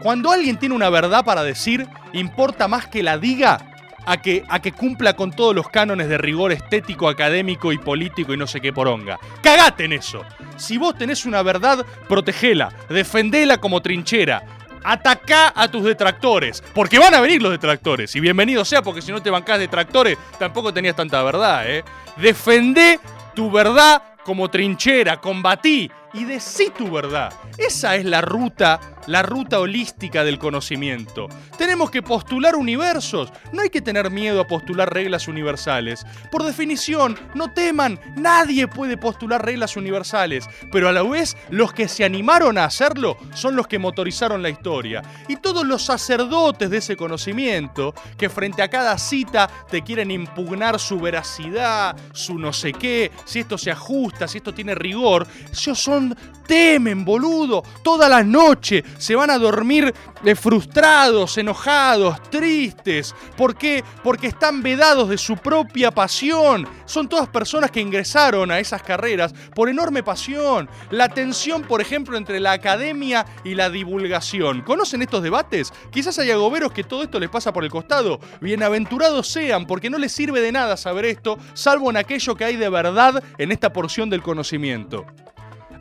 [0.02, 3.73] cuando alguien tiene una verdad para decir, importa más que la diga
[4.06, 8.32] a que, a que cumpla con todos los cánones de rigor estético, académico y político
[8.32, 9.18] y no sé qué poronga.
[9.42, 10.24] Cagate en eso.
[10.56, 14.44] Si vos tenés una verdad, protegela, defendela como trinchera.
[14.86, 18.14] Atacá a tus detractores, porque van a venir los detractores.
[18.16, 21.82] Y bienvenido sea, porque si no te bancás detractores, tampoco tenías tanta verdad, ¿eh?
[22.16, 23.00] Defendé
[23.34, 27.32] tu verdad como trinchera, combatí y decí tu verdad.
[27.58, 31.28] Esa es la ruta la ruta holística del conocimiento.
[31.58, 36.06] Tenemos que postular universos, no hay que tener miedo a postular reglas universales.
[36.30, 41.88] Por definición, no teman, nadie puede postular reglas universales, pero a la vez los que
[41.88, 45.02] se animaron a hacerlo son los que motorizaron la historia.
[45.28, 50.78] Y todos los sacerdotes de ese conocimiento, que frente a cada cita te quieren impugnar
[50.78, 55.78] su veracidad, su no sé qué, si esto se ajusta, si esto tiene rigor, ellos
[55.78, 56.03] son,
[56.46, 63.14] temen, boludo, toda la noche se van a dormir eh, frustrados, enojados, tristes.
[63.36, 63.84] ¿Por qué?
[64.02, 66.66] Porque están vedados de su propia pasión.
[66.84, 70.68] Son todas personas que ingresaron a esas carreras por enorme pasión.
[70.90, 74.62] La tensión, por ejemplo, entre la academia y la divulgación.
[74.62, 75.72] ¿Conocen estos debates?
[75.90, 78.20] Quizás haya goberos que todo esto les pasa por el costado.
[78.40, 82.56] Bienaventurados sean, porque no les sirve de nada saber esto, salvo en aquello que hay
[82.56, 85.06] de verdad en esta porción del conocimiento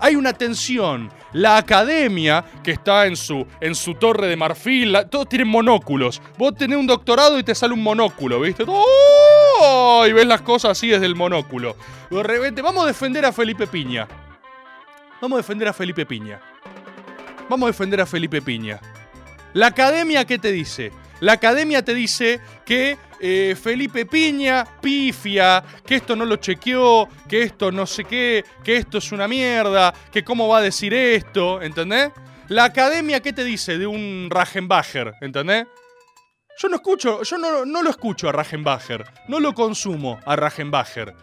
[0.04, 1.10] hay una tensión.
[1.32, 6.22] La academia, que está en su, en su torre de marfil, todos tienen monóculos.
[6.38, 8.66] Vos tenés un doctorado y te sale un monóculo, ¿viste?
[8.68, 10.06] ¡Oh!
[10.06, 11.78] Y ves las cosas así desde el monóculo.
[12.10, 14.06] De repente, vamos a defender a Felipe Piña.
[15.22, 16.42] Vamos a defender a Felipe Piña.
[17.48, 18.82] Vamos a defender a Felipe Piña.
[19.54, 20.92] La academia, ¿qué te dice?
[21.24, 27.44] La academia te dice que eh, Felipe Piña pifia, que esto no lo chequeó, que
[27.44, 31.62] esto no sé qué, que esto es una mierda, que cómo va a decir esto,
[31.62, 32.12] ¿entendés?
[32.50, 35.66] La academia, ¿qué te dice de un Ragenbacher, ¿entendés?
[36.58, 41.16] Yo no escucho, yo no, no lo escucho a Ragenbacher, no lo consumo a Ragenbacher,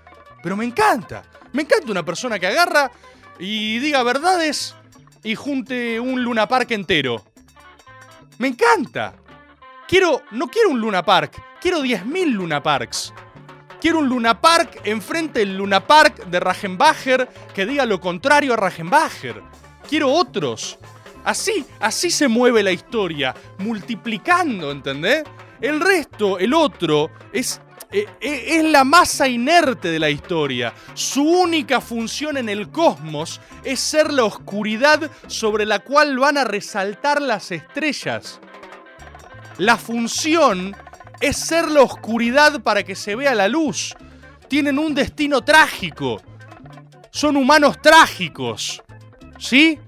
[0.43, 2.91] pero me encanta, me encanta una persona que agarra
[3.39, 4.75] y diga verdades
[5.23, 7.23] y junte un Luna Park entero.
[8.39, 9.20] Me encanta.
[9.91, 13.13] Quiero, no quiero un Luna Park, quiero 10.000 Luna Parks.
[13.81, 18.57] Quiero un Luna Park enfrente del Luna Park de Ragenbacher que diga lo contrario a
[18.57, 19.43] Ragenbacher.
[19.89, 20.79] Quiero otros.
[21.25, 25.25] Así, así se mueve la historia, multiplicando, ¿entendés?
[25.61, 30.73] El resto, el otro, es, eh, eh, es la masa inerte de la historia.
[30.95, 36.45] Su única función en el cosmos es ser la oscuridad sobre la cual van a
[36.45, 38.41] resaltar las estrellas.
[39.61, 40.75] La función
[41.21, 43.95] es ser la oscuridad para que se vea la luz.
[44.49, 46.19] Tienen un destino trágico.
[47.11, 48.83] Son humanos trágicos.
[49.39, 49.79] ¿Sí?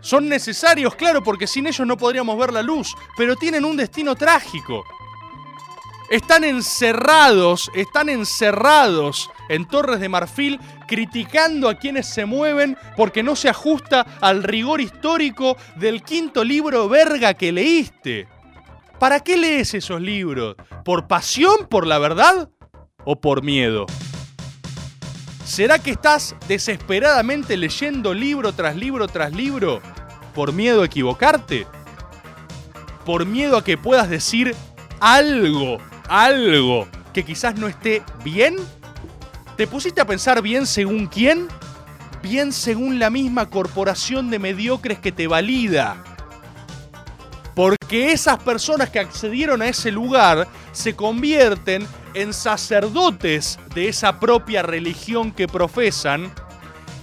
[0.00, 4.16] Son necesarios, claro, porque sin ellos no podríamos ver la luz, pero tienen un destino
[4.16, 4.82] trágico.
[6.10, 13.36] Están encerrados, están encerrados en Torres de Marfil criticando a quienes se mueven porque no
[13.36, 18.28] se ajusta al rigor histórico del quinto libro verga que leíste.
[18.98, 20.56] ¿Para qué lees esos libros?
[20.84, 22.50] ¿Por pasión por la verdad
[23.04, 23.86] o por miedo?
[25.44, 29.82] ¿Será que estás desesperadamente leyendo libro tras libro tras libro
[30.34, 31.66] por miedo a equivocarte?
[33.04, 34.54] ¿Por miedo a que puedas decir
[35.00, 38.56] algo, algo que quizás no esté bien?
[39.56, 41.48] ¿Te pusiste a pensar bien según quién?
[42.22, 46.02] Bien según la misma corporación de mediocres que te valida.
[47.54, 54.62] Porque esas personas que accedieron a ese lugar se convierten en sacerdotes de esa propia
[54.62, 56.32] religión que profesan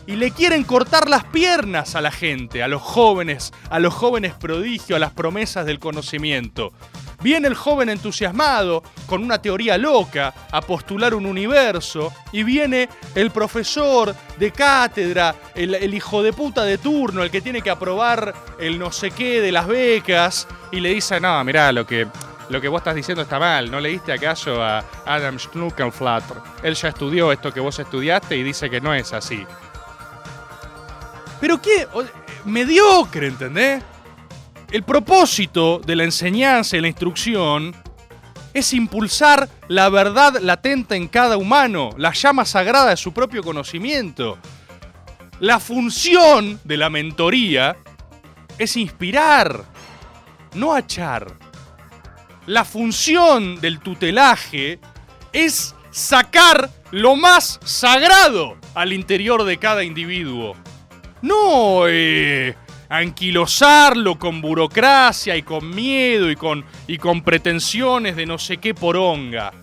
[0.08, 4.34] y le quieren cortar las piernas a la gente, a los jóvenes, a los jóvenes
[4.34, 6.74] prodigio, a las promesas del conocimiento.
[7.22, 13.32] Viene el joven entusiasmado, con una teoría loca, a postular un universo, y viene el
[13.32, 18.80] profesor de cátedra, el, hijo de puta de turno, el que tiene que aprobar el
[18.80, 22.08] no sé qué de las becas, y le dice, no, mirá, lo que,
[22.50, 26.38] lo que vos estás diciendo está mal, ¿no leíste acaso a Adam Schnuckenflatter?
[26.64, 29.46] Él ya estudió esto que vos estudiaste y dice que no es así.
[31.40, 31.88] Pero qué,
[32.46, 33.84] mediocre, ¿entendés?
[34.72, 37.76] El propósito de la enseñanza y la instrucción
[38.54, 44.38] es impulsar la verdad latente en cada humano, la llama sagrada de su propio conocimiento.
[45.42, 47.76] La función de la mentoría
[48.58, 49.66] es inspirar,
[50.54, 51.28] no achar.
[52.46, 54.80] La función del tutelaje
[55.34, 60.56] es sacar lo más sagrado al interior de cada individuo.
[61.22, 62.56] No eh,
[62.92, 68.74] anquilosarlo con burocracia y con miedo y con, y con pretensiones de no sé qué
[68.76, 69.54] poronga.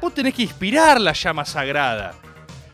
[0.00, 2.14] Vos tenés que inspirar la llama sagrada.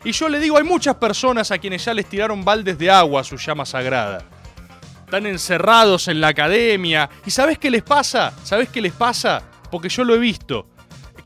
[0.03, 3.21] Y yo le digo, hay muchas personas a quienes ya les tiraron baldes de agua
[3.21, 4.25] a su llama sagrada.
[5.05, 7.07] Están encerrados en la academia.
[7.23, 8.33] ¿Y sabés qué les pasa?
[8.43, 9.43] ¿Sabés qué les pasa?
[9.69, 10.67] Porque yo lo he visto.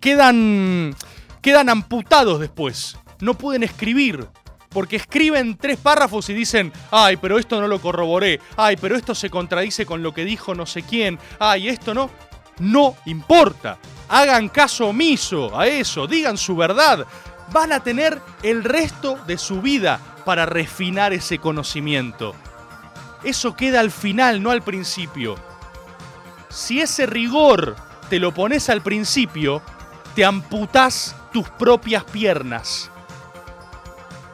[0.01, 0.93] Quedan.
[1.41, 2.97] quedan amputados después.
[3.21, 4.27] No pueden escribir
[4.69, 9.15] porque escriben tres párrafos y dicen, ay, pero esto no lo corroboré, ay, pero esto
[9.15, 12.09] se contradice con lo que dijo no sé quién, ay, esto no.
[12.59, 13.77] No importa.
[14.09, 17.05] Hagan caso omiso a eso, digan su verdad.
[17.51, 22.35] Van a tener el resto de su vida para refinar ese conocimiento.
[23.23, 25.35] Eso queda al final, no al principio.
[26.49, 27.75] Si ese rigor
[28.09, 29.61] te lo pones al principio,
[30.15, 32.91] te amputás tus propias piernas.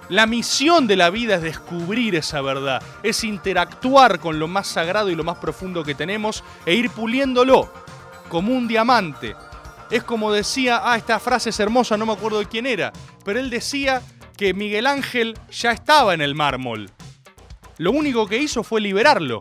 [0.10, 5.10] La misión de la vida es descubrir esa verdad, es interactuar con lo más sagrado
[5.10, 7.74] y lo más profundo que tenemos e ir puliéndolo
[8.30, 9.36] como un diamante.
[9.90, 13.40] Es como decía, ah, esta frase es hermosa, no me acuerdo de quién era, pero
[13.40, 14.04] él decía
[14.38, 16.92] que Miguel Ángel ya estaba en el mármol.
[17.78, 19.40] Lo único que hizo fue liberarlo.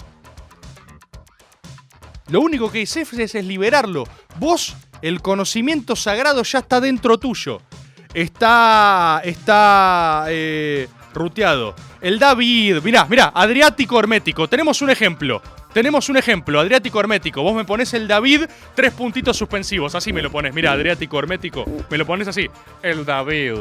[2.29, 4.05] Lo único que hice es, es liberarlo.
[4.39, 7.61] Vos, el conocimiento sagrado ya está dentro tuyo
[8.15, 11.75] está, está eh, ruteado.
[12.01, 14.49] El David, mirá, mirá, Adriático Hermético.
[14.49, 15.43] Tenemos un ejemplo.
[15.73, 17.43] Tenemos un ejemplo, Adriático Hermético.
[17.43, 18.45] Vos me pones el David,
[18.77, 19.95] tres puntitos suspensivos.
[19.97, 20.55] Así me lo pones.
[20.55, 21.65] Mira, Adriático Hermético.
[21.91, 22.49] Me lo pones así.
[22.81, 23.55] El David.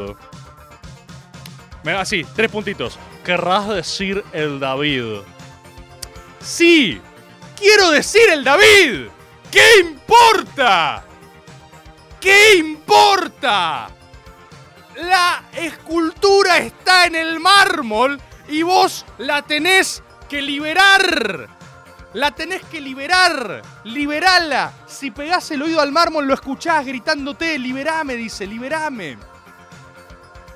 [1.97, 2.99] Así, tres puntitos.
[3.25, 5.21] Querrás decir el David.
[6.39, 7.01] Sí,
[7.57, 9.07] quiero decir el David.
[9.49, 11.03] ¿Qué importa?
[12.19, 13.89] ¿Qué importa?
[14.95, 21.47] La escultura está en el mármol y vos la tenés que liberar.
[22.13, 23.61] La tenés que liberar.
[23.85, 24.71] Liberala.
[24.85, 29.17] Si pegás el oído al mármol lo escuchás gritándote, liberame, dice, liberame.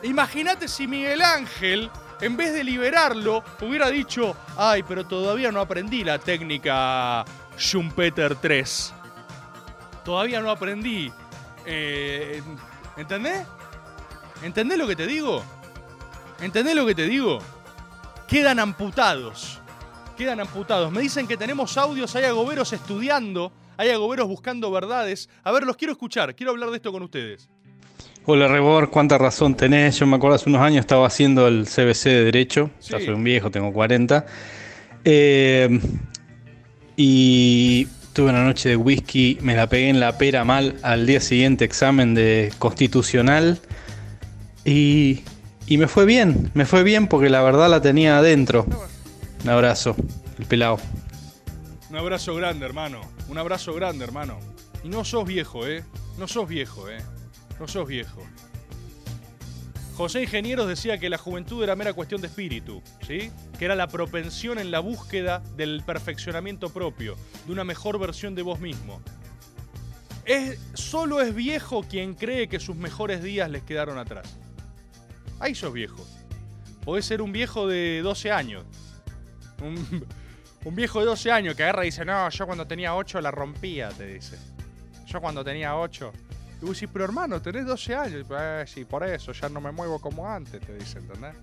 [0.03, 1.89] Imagínate si Miguel Ángel,
[2.21, 7.25] en vez de liberarlo, hubiera dicho, ay, pero todavía no aprendí la técnica
[7.57, 8.93] Schumpeter 3.
[10.05, 11.11] Todavía no aprendí.
[11.65, 12.43] Eh,
[12.95, 13.45] ¿Entendés?
[14.43, 15.43] ¿Entendés lo que te digo?
[16.41, 17.39] ¿Entendés lo que te digo?
[18.27, 19.59] Quedan amputados.
[20.17, 20.91] Quedan amputados.
[20.91, 25.29] Me dicen que tenemos audios, hay agoberos estudiando, hay agoberos buscando verdades.
[25.43, 27.49] A ver, los quiero escuchar, quiero hablar de esto con ustedes.
[28.25, 29.97] Hola Rebor, cuánta razón tenés.
[29.99, 32.69] Yo me acuerdo hace unos años estaba haciendo el CBC de Derecho.
[32.79, 32.91] Sí.
[32.91, 34.25] Ya soy un viejo, tengo 40.
[35.05, 35.79] Eh,
[36.97, 41.21] y tuve una noche de whisky, me la pegué en la pera mal al día
[41.21, 43.61] siguiente examen de constitucional.
[44.67, 45.23] Y,
[45.65, 48.65] y me fue bien, me fue bien porque la verdad la tenía adentro.
[49.43, 49.95] Un abrazo,
[50.37, 50.77] el pelado.
[51.89, 52.99] Un abrazo grande, hermano.
[53.29, 54.39] Un abrazo grande, hermano.
[54.83, 55.85] Y no sos viejo, ¿eh?
[56.17, 56.97] No sos viejo, ¿eh?
[57.61, 58.21] No sos viejo.
[59.95, 63.31] José Ingenieros decía que la juventud era mera cuestión de espíritu, ¿sí?
[63.57, 67.15] Que era la propensión en la búsqueda del perfeccionamiento propio,
[67.45, 68.99] de una mejor versión de vos mismo.
[70.25, 74.37] Es, solo es viejo quien cree que sus mejores días les quedaron atrás.
[75.39, 76.05] Ahí sos viejo.
[76.83, 78.63] Podés ser un viejo de 12 años.
[79.61, 83.31] Un, viejo de 12 años que agarra y dice, no, yo cuando tenía 8 la
[83.31, 84.37] rompía, te dice.
[85.05, 86.11] Yo cuando tenía 8.
[86.61, 88.25] Y vos decís, pero hermano, tenés 12 años.
[88.29, 91.35] Eh, sí, por eso, ya no me muevo como antes, te dice, ¿entendés?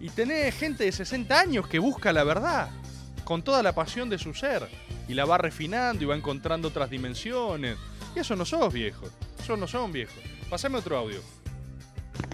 [0.00, 2.70] Y tenés gente de 60 años que busca la verdad,
[3.24, 4.68] con toda la pasión de su ser.
[5.08, 7.76] Y la va refinando y va encontrando otras dimensiones.
[8.14, 9.06] Y eso no sos viejo.
[9.38, 10.18] Eso no son viejos.
[10.50, 11.20] Pasame otro audio.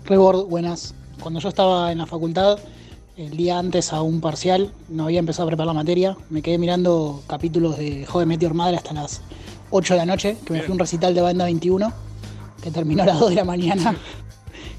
[0.04, 0.94] Rebord, buenas.
[1.20, 2.58] Cuando yo estaba en la facultad,
[3.16, 6.58] el día antes a un parcial, no había empezado a preparar la materia, me quedé
[6.58, 9.20] mirando capítulos de Joven Meteor Madre hasta las
[9.70, 11.92] 8 de la noche, que me fui a un recital de banda 21,
[12.62, 13.96] que terminó a las 2 de la mañana,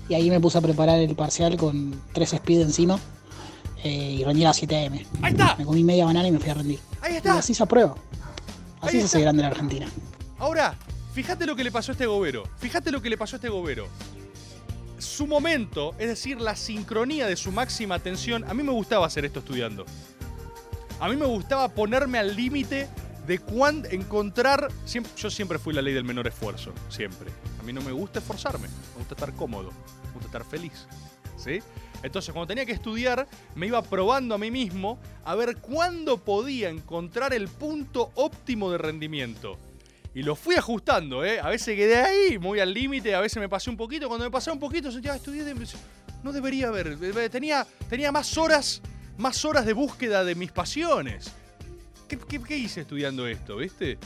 [0.07, 2.97] y ahí me puse a preparar el parcial con tres speed encima,
[3.83, 4.93] eh, y rendí a las 7 am.
[5.21, 5.55] ¡Ahí está!
[5.57, 6.79] Me comí media banana y me fui a rendir.
[7.01, 7.35] ¡Ahí está!
[7.35, 7.95] Y así se aprueba.
[8.81, 9.87] Así se hace grande la Argentina.
[10.37, 10.75] Ahora,
[11.13, 12.43] fíjate lo que le pasó a este gobero.
[12.57, 13.87] Fíjate lo que le pasó a este gobero.
[14.99, 19.23] Su momento, es decir, la sincronía de su máxima atención, a mí me gustaba hacer
[19.23, 19.85] esto estudiando.
[20.99, 22.89] A mí me gustaba ponerme al límite
[23.25, 24.67] de cuándo encontrar.
[25.15, 27.31] yo siempre fui la ley del menor esfuerzo, siempre.
[27.59, 29.69] A mí no me gusta esforzarme, me gusta estar cómodo,
[30.07, 30.85] me gusta estar feliz.
[31.37, 31.61] ¿Sí?
[32.03, 33.25] Entonces, cuando tenía que estudiar,
[33.55, 38.77] me iba probando a mí mismo a ver cuándo podía encontrar el punto óptimo de
[38.77, 39.57] rendimiento.
[40.14, 41.39] Y lo fui ajustando, ¿eh?
[41.39, 44.07] A veces quedé ahí, muy al límite, a veces me pasé un poquito.
[44.07, 45.55] Cuando me pasé un poquito, sentía, "Ah, estudié de...
[46.24, 46.97] No debería haber.
[47.01, 48.82] eh, Tenía, tenía más horas,
[49.18, 51.32] más horas de búsqueda de mis pasiones.
[52.07, 53.99] ¿Qué, hice estudiando esto, viste?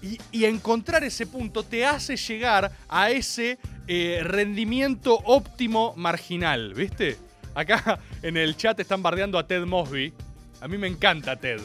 [0.00, 7.18] Y, y encontrar ese punto te hace llegar a ese eh, rendimiento óptimo marginal, ¿viste?
[7.54, 10.12] Acá en el chat están bardeando a Ted Mosby.
[10.60, 11.60] A mí me encanta Ted.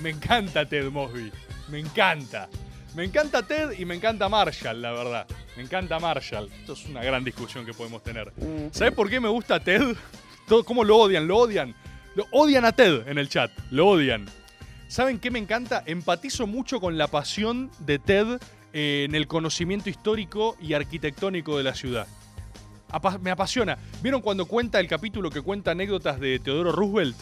[0.00, 1.30] Me encanta Ted Mosby.
[1.68, 2.48] Me encanta.
[2.94, 5.26] Me encanta Ted y me encanta Marshall, la verdad.
[5.56, 6.48] Me encanta Marshall.
[6.60, 8.32] Esto es una gran discusión que podemos tener.
[8.72, 9.96] ¿Sabes por qué me gusta Ted?
[10.46, 11.26] Todo- ¿Cómo lo odian?
[11.26, 11.74] Lo odian.
[12.14, 13.50] Lo odian a Ted en el chat.
[13.70, 14.26] Lo odian.
[14.88, 15.82] ¿Saben qué me encanta?
[15.86, 18.38] Empatizo mucho con la pasión de Ted
[18.72, 22.06] eh, en el conocimiento histórico y arquitectónico de la ciudad.
[22.90, 23.76] Apa- me apasiona.
[24.02, 27.16] ¿Vieron cuando cuenta el capítulo que cuenta anécdotas de Teodoro Roosevelt?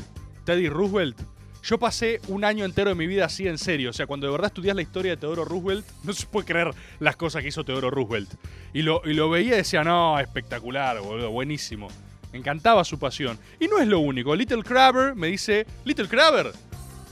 [0.45, 1.18] Teddy Roosevelt.
[1.63, 3.91] Yo pasé un año entero de mi vida así en serio.
[3.91, 6.75] O sea, cuando de verdad estudias la historia de Teodoro Roosevelt, no se puede creer
[6.99, 8.31] las cosas que hizo Teodoro Roosevelt.
[8.73, 11.89] Y lo, y lo veía y decía, no, espectacular, boludo, buenísimo.
[12.33, 13.39] Me encantaba su pasión.
[13.61, 14.35] Y no es lo único.
[14.35, 16.53] Little Crabber me dice, Little Crabber,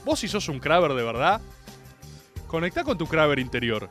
[0.04, 1.40] vos si sos un Crabber de verdad,
[2.48, 3.88] conectá con tu Crabber interior.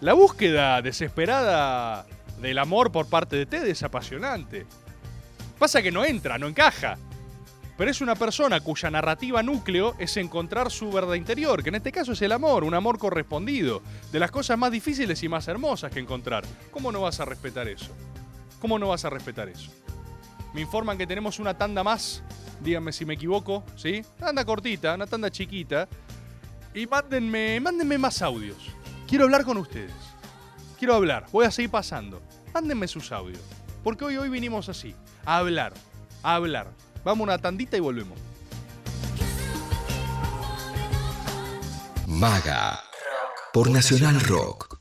[0.00, 2.06] La búsqueda desesperada
[2.40, 4.66] del amor por parte de Ted es apasionante.
[5.58, 6.98] Pasa que no entra, no encaja.
[7.76, 11.90] Pero es una persona cuya narrativa núcleo es encontrar su verdad interior, que en este
[11.90, 15.90] caso es el amor, un amor correspondido, de las cosas más difíciles y más hermosas
[15.90, 16.44] que encontrar.
[16.70, 17.90] ¿Cómo no vas a respetar eso?
[18.60, 19.72] ¿Cómo no vas a respetar eso?
[20.52, 22.22] Me informan que tenemos una tanda más,
[22.60, 24.04] díganme si me equivoco, ¿sí?
[24.20, 25.88] Tanda cortita, una tanda chiquita.
[26.74, 28.56] Y mándenme, mándenme más audios.
[29.08, 29.92] Quiero hablar con ustedes.
[30.78, 32.22] Quiero hablar, voy a seguir pasando.
[32.52, 33.42] Mándenme sus audios.
[33.82, 34.94] Porque hoy, hoy vinimos así,
[35.24, 35.72] a hablar,
[36.22, 36.68] a hablar.
[37.04, 38.18] Vamos una tandita y volvemos.
[42.06, 42.82] Maga.
[43.52, 44.78] Por Nacional Rock.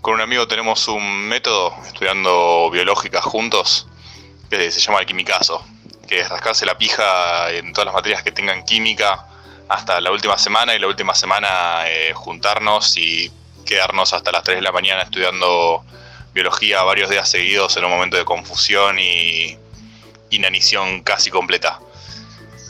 [0.00, 3.86] Con un amigo tenemos un método estudiando biológica juntos
[4.50, 5.64] que se llama el quimicazo,
[6.08, 9.26] que es rascarse la pija en todas las materias que tengan química
[9.68, 13.32] hasta la última semana y la última semana eh, juntarnos y
[13.64, 15.84] quedarnos hasta las 3 de la mañana estudiando
[16.36, 19.56] biología varios días seguidos en un momento de confusión y
[20.28, 21.80] inanición casi completa.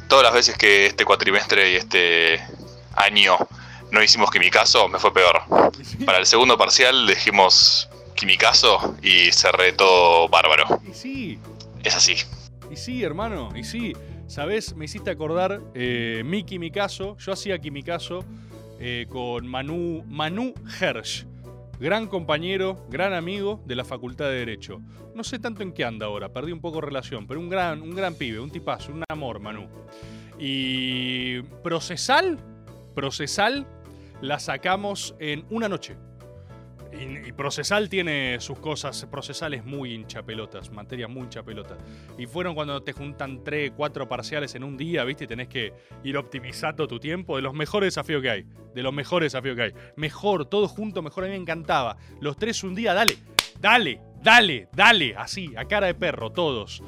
[0.08, 2.40] Todas las veces que este cuatrimestre y este
[2.94, 3.36] año
[3.90, 5.42] no hicimos quimicazo, me fue peor.
[6.06, 10.80] Para el segundo parcial dijimos quimicazo y cerré todo bárbaro.
[10.88, 11.38] Y sí,
[11.82, 12.14] Es así.
[12.70, 13.94] y sí, hermano, y sí.
[14.28, 14.76] ¿Sabés?
[14.76, 17.16] Me hiciste acordar eh, mi quimicazo.
[17.18, 18.24] Yo hacía quimicazo
[18.78, 21.26] eh, con Manu, Manu Hersch.
[21.78, 24.80] Gran compañero, gran amigo de la Facultad de Derecho.
[25.14, 27.94] No sé tanto en qué anda ahora, perdí un poco relación, pero un gran, un
[27.94, 29.68] gran pibe, un tipazo, un amor, Manu.
[30.38, 32.38] Y procesal,
[32.94, 33.66] procesal,
[34.22, 35.98] la sacamos en una noche.
[36.92, 41.78] Y, Procesal tiene sus cosas procesales muy hinchapelotas, materias muy hinchapelotas.
[42.18, 45.24] Y fueron cuando te juntan tres, cuatro parciales en un día, ¿viste?
[45.24, 45.72] Y tenés que
[46.02, 47.36] ir optimizando tu tiempo.
[47.36, 48.46] De los mejores desafíos que hay.
[48.74, 49.72] De los mejores desafíos que hay.
[49.96, 51.24] Mejor, todo junto, mejor.
[51.24, 51.96] A mí me encantaba.
[52.20, 53.16] Los tres un día, dale,
[53.60, 55.14] dale, dale, dale.
[55.16, 56.82] Así, a cara de perro, todos.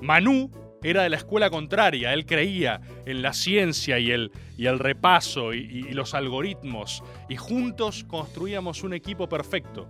[0.00, 0.50] Manu
[0.82, 5.54] era de la escuela contraria, él creía en la ciencia y el, y el repaso
[5.54, 9.88] y, los algoritmos, y juntos construíamos un equipo perfecto.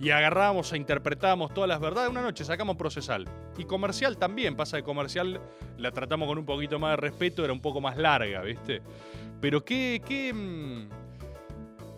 [0.00, 2.10] Y agarrábamos e interpretábamos todas las verdades.
[2.10, 3.24] Una noche sacamos procesal.
[3.56, 4.56] Y comercial también.
[4.56, 5.40] Pasa de comercial,
[5.78, 8.82] la tratamos con un poquito más de respeto, era un poco más larga, ¿viste?
[9.40, 10.88] Pero qué, qué, mm,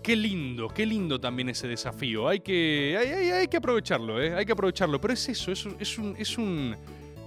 [0.03, 2.29] qué lindo, qué lindo también ese desafío.
[2.29, 4.35] Hay que, hay, hay- hay que aprovecharlo, ¿eh?
[4.35, 5.01] Hay que aprovecharlo.
[5.01, 5.65] Pero es eso, es
[5.99, 6.77] un, es un,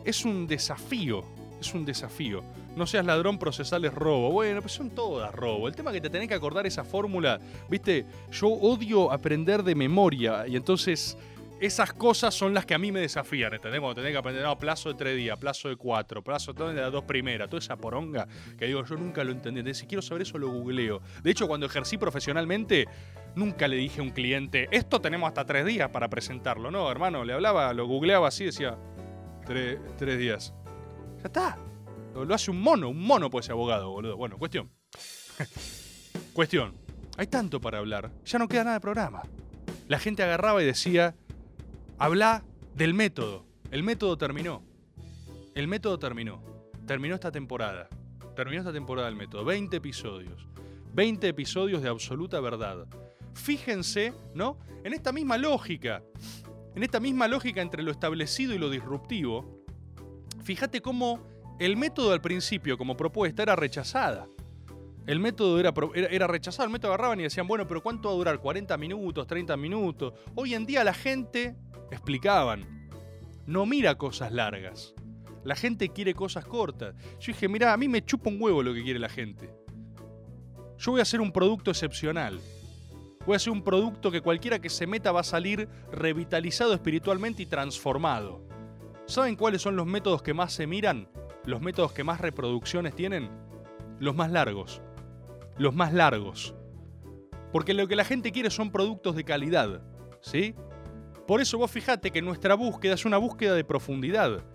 [0.07, 1.23] es un desafío.
[1.59, 2.41] Es un desafío.
[2.77, 4.31] No seas ladrón, procesal es robo.
[4.31, 5.67] Bueno, pues son todas robo.
[5.67, 7.39] El tema es que te tenés que acordar esa fórmula.
[7.69, 10.47] Viste, yo odio aprender de memoria.
[10.47, 11.17] Y entonces
[11.59, 13.53] esas cosas son las que a mí me desafían.
[13.53, 13.81] ¿Entendés?
[13.81, 16.91] Cuando tenés que aprender, no, plazo de tres días, plazo de cuatro, plazo de las
[16.91, 18.27] dos primeras, toda esa poronga
[18.57, 19.59] que digo, yo nunca lo entendí.
[19.59, 21.01] Entonces, si quiero saber eso, lo googleo.
[21.21, 22.85] De hecho, cuando ejercí profesionalmente,
[23.35, 26.71] nunca le dije a un cliente, esto tenemos hasta tres días para presentarlo.
[26.71, 28.77] No, hermano, le hablaba, lo googleaba así, decía,
[29.47, 30.53] tres, tres días.
[31.19, 31.57] Ya está.
[32.13, 34.17] Lo, lo hace un mono, un mono puede ser abogado, boludo.
[34.17, 34.69] Bueno, cuestión.
[36.33, 36.75] cuestión.
[37.17, 38.11] Hay tanto para hablar.
[38.25, 39.23] Ya no queda nada de programa.
[39.87, 41.15] La gente agarraba y decía,
[41.97, 42.43] habla
[42.75, 43.45] del método.
[43.71, 44.63] El método terminó.
[45.55, 46.43] El método terminó.
[46.85, 47.89] Terminó esta temporada.
[48.35, 49.43] Terminó esta temporada el método.
[49.45, 50.47] 20 episodios.
[50.93, 52.85] 20 episodios de absoluta verdad.
[53.33, 54.57] Fíjense, ¿no?
[54.83, 56.03] En esta misma lógica.
[56.78, 59.63] En esta misma lógica entre lo establecido y lo disruptivo.
[60.43, 61.25] Fíjate cómo
[61.57, 64.28] el método al principio como propuesta era rechazada.
[65.07, 68.17] El método era, era rechazado, el método agarraban y decían, bueno, pero ¿cuánto va a
[68.17, 68.39] durar?
[68.39, 69.28] ¿40 minutos?
[69.28, 70.13] ¿30 minutos?
[70.36, 71.55] Hoy en día la gente,
[71.89, 72.91] explicaban,
[73.47, 74.93] no mira cosas largas.
[75.43, 76.93] La gente quiere cosas cortas.
[77.19, 79.49] Yo dije, mira, a mí me chupa un huevo lo que quiere la gente.
[80.78, 82.39] Yo voy a hacer un producto excepcional.
[83.28, 87.45] Voy a un producto que cualquiera que se meta va a salir revitalizado espiritualmente y
[87.45, 88.41] transformado.
[89.05, 91.09] ¿Saben cuáles son los métodos que más se miran?
[91.43, 93.30] Los métodos que más reproducciones tienen?
[93.99, 94.82] Los más largos.
[95.57, 96.55] Los más largos.
[97.51, 99.82] Porque lo que la gente quiere son productos de calidad.
[100.21, 100.55] ¿Sí?
[101.28, 104.45] Por eso vos fijate que nuestra búsqueda es una búsqueda de profundidad.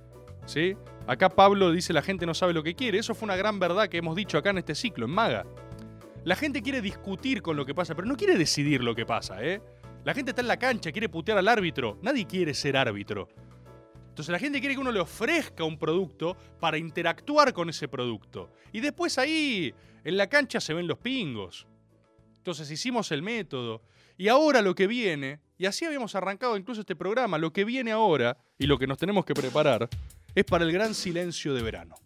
[0.46, 0.78] ¿Sí?
[1.06, 3.00] Acá Pablo dice la gente no sabe lo que quiere.
[3.00, 5.44] Eso fue una gran verdad que hemos dicho acá en este ciclo, en Maga.
[6.24, 9.42] La gente quiere discutir con lo que pasa, pero no quiere decidir lo que pasa,
[9.42, 9.60] ¿eh?
[10.04, 11.98] La gente está en la cancha, quiere putear al árbitro.
[12.00, 13.28] Nadie quiere ser árbitro.
[14.08, 18.52] Entonces la gente quiere que uno le ofrezca un producto para interactuar con ese producto.
[18.72, 21.66] Y después ahí, en la cancha, se ven los pingos.
[22.36, 23.82] Entonces hicimos el método.
[24.16, 27.90] Y ahora lo que viene, y así habíamos arrancado incluso este programa, lo que viene
[27.90, 29.88] ahora y lo que nos tenemos que preparar
[30.34, 31.96] es para el gran silencio de verano.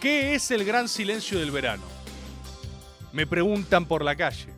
[0.00, 1.97] ¿Qué es el gran silencio del verano?
[3.12, 4.52] Me preguntan por la calle.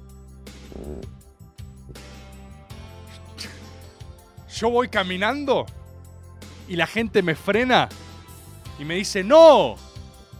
[4.54, 5.66] Yo voy caminando
[6.68, 7.88] y la gente me frena
[8.78, 9.76] y me dice, no,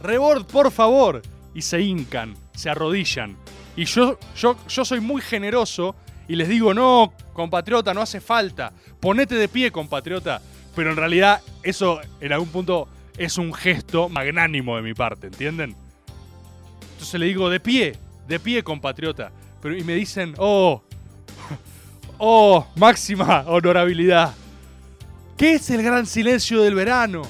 [0.01, 1.21] Rebord, por favor.
[1.53, 3.35] Y se hincan, se arrodillan.
[3.75, 5.95] Y yo, yo, yo soy muy generoso
[6.27, 8.71] y les digo, no, compatriota, no hace falta.
[8.99, 10.41] Ponete de pie, compatriota.
[10.75, 12.87] Pero en realidad eso en algún punto
[13.17, 15.75] es un gesto magnánimo de mi parte, ¿entienden?
[17.01, 17.97] Entonces le digo, de pie,
[18.27, 19.31] de pie, compatriota.
[19.59, 20.83] Pero, y me dicen, oh,
[22.19, 24.35] oh, máxima honorabilidad.
[25.35, 27.23] ¿Qué es el gran silencio del verano?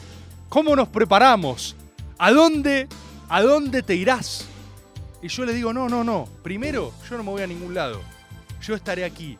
[0.49, 1.78] ¿Cómo nos preparamos?
[2.17, 2.89] ¿A dónde,
[3.30, 4.45] a dónde te irás?
[5.22, 6.28] Y yo le digo, no, no, no.
[6.43, 8.01] Primero, yo no me voy a ningún lado.
[8.61, 9.38] Yo estaré aquí.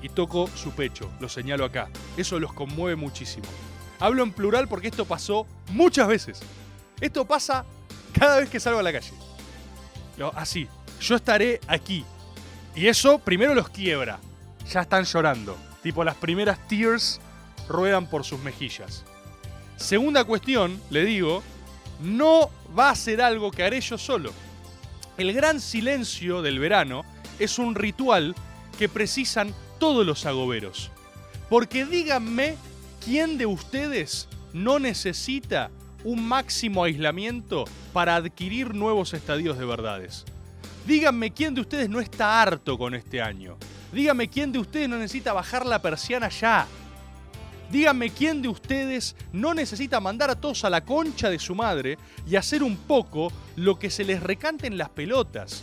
[0.00, 1.88] Y toco su pecho, lo señalo acá.
[2.16, 3.46] Eso los conmueve muchísimo.
[3.98, 6.40] Hablo en plural porque esto pasó muchas veces.
[7.00, 7.64] Esto pasa
[8.16, 9.10] cada vez que salgo a la calle.
[10.34, 10.68] Así,
[11.00, 12.04] yo estaré aquí.
[12.74, 14.18] Y eso primero los quiebra.
[14.70, 15.56] Ya están llorando.
[15.82, 17.20] Tipo, las primeras tears
[17.68, 19.04] ruedan por sus mejillas.
[19.76, 21.42] Segunda cuestión, le digo,
[22.00, 24.32] no va a ser algo que haré yo solo.
[25.18, 27.04] El gran silencio del verano
[27.38, 28.34] es un ritual
[28.78, 30.90] que precisan todos los agoberos.
[31.48, 32.56] Porque díganme
[33.04, 35.70] quién de ustedes no necesita
[36.04, 40.24] un máximo aislamiento para adquirir nuevos estadios de verdades.
[40.86, 43.56] Díganme quién de ustedes no está harto con este año.
[43.92, 46.66] Díganme quién de ustedes no necesita bajar la persiana ya.
[47.70, 51.98] Díganme quién de ustedes no necesita mandar a todos a la concha de su madre
[52.28, 55.62] y hacer un poco lo que se les recante en las pelotas.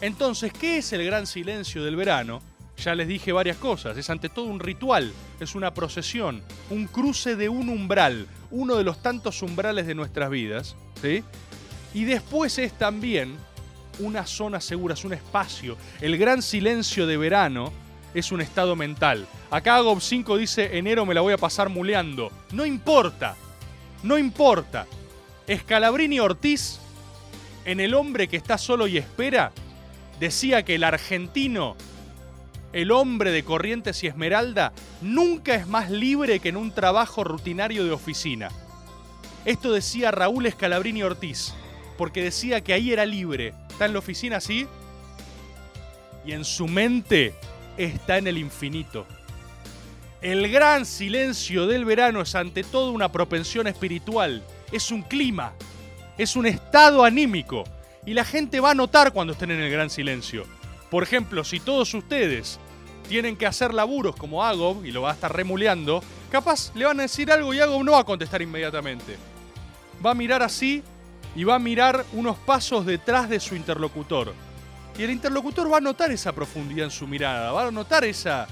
[0.00, 2.42] Entonces, ¿qué es el gran silencio del verano?
[2.78, 3.96] Ya les dije varias cosas.
[3.96, 8.84] Es ante todo un ritual, es una procesión, un cruce de un umbral, uno de
[8.84, 10.76] los tantos umbrales de nuestras vidas.
[11.00, 11.24] ¿sí?
[11.94, 13.36] Y después es también
[13.98, 15.76] una zona segura, es un espacio.
[16.00, 17.72] El gran silencio de verano
[18.14, 19.26] es un estado mental.
[19.50, 22.30] Acá Gob 5 dice, enero me la voy a pasar muleando.
[22.52, 23.36] No importa,
[24.02, 24.86] no importa.
[25.46, 26.78] Escalabrini Ortiz,
[27.64, 29.52] en El hombre que está solo y espera,
[30.20, 31.76] decía que el argentino,
[32.72, 37.84] el hombre de Corrientes y Esmeralda, nunca es más libre que en un trabajo rutinario
[37.84, 38.50] de oficina.
[39.44, 41.54] Esto decía Raúl Escalabrini Ortiz,
[41.96, 43.54] porque decía que ahí era libre.
[43.70, 44.66] Está en la oficina así
[46.24, 47.34] y en su mente
[47.76, 49.06] está en el infinito.
[50.20, 54.42] El gran silencio del verano es ante todo una propensión espiritual,
[54.72, 55.52] es un clima,
[56.18, 57.64] es un estado anímico
[58.04, 60.44] y la gente va a notar cuando estén en el gran silencio.
[60.90, 62.58] Por ejemplo, si todos ustedes
[63.08, 67.00] tienen que hacer laburos como Agob y lo va a estar remuleando, capaz le van
[67.00, 69.16] a decir algo y Agob no va a contestar inmediatamente.
[70.04, 70.82] Va a mirar así
[71.34, 74.32] y va a mirar unos pasos detrás de su interlocutor.
[74.98, 78.46] Y el interlocutor va a notar esa profundidad en su mirada, va a notar esa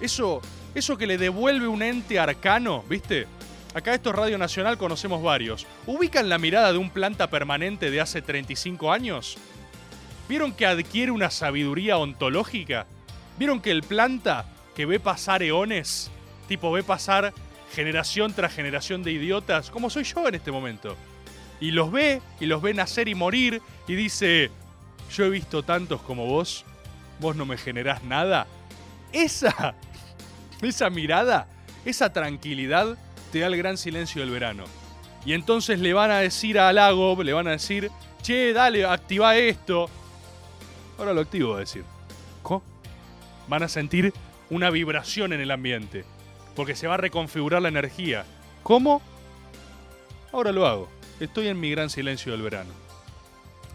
[0.00, 0.40] eso
[0.74, 3.26] eso que le devuelve un ente arcano, ¿viste?
[3.74, 5.66] Acá esto es Radio Nacional, conocemos varios.
[5.86, 9.36] ¿Ubican la mirada de un planta permanente de hace 35 años?
[10.28, 12.86] ¿Vieron que adquiere una sabiduría ontológica?
[13.38, 14.44] ¿Vieron que el planta
[14.76, 16.10] que ve pasar eones,
[16.48, 17.32] tipo ve pasar
[17.74, 20.96] generación tras generación de idiotas, como soy yo en este momento?
[21.60, 24.50] Y los ve, y los ve nacer y morir, y dice,
[25.12, 26.64] yo he visto tantos como vos,
[27.20, 28.46] vos no me generás nada.
[29.12, 29.74] Esa,
[30.60, 31.48] esa mirada,
[31.84, 32.98] esa tranquilidad
[33.32, 34.64] te da el gran silencio del verano.
[35.24, 37.90] Y entonces le van a decir a Lagob, le van a decir,
[38.22, 39.90] che, dale, activa esto.
[40.98, 41.84] Ahora lo activo, a decir.
[42.42, 42.62] ¿Cómo?
[43.48, 44.12] Van a sentir
[44.50, 46.04] una vibración en el ambiente.
[46.56, 48.24] Porque se va a reconfigurar la energía.
[48.62, 49.00] ¿Cómo?
[50.32, 50.88] Ahora lo hago.
[51.20, 52.70] Estoy en mi gran silencio del verano.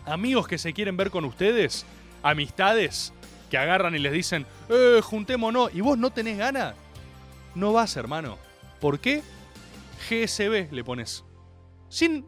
[0.05, 1.86] Amigos que se quieren ver con ustedes,
[2.21, 3.13] amistades
[3.49, 6.76] que agarran y les dicen, eh, juntémonos, y vos no tenés ganas,
[7.55, 8.38] no vas, hermano.
[8.80, 9.21] ¿Por qué?
[10.09, 11.24] GSB le pones.
[11.89, 12.26] Sin.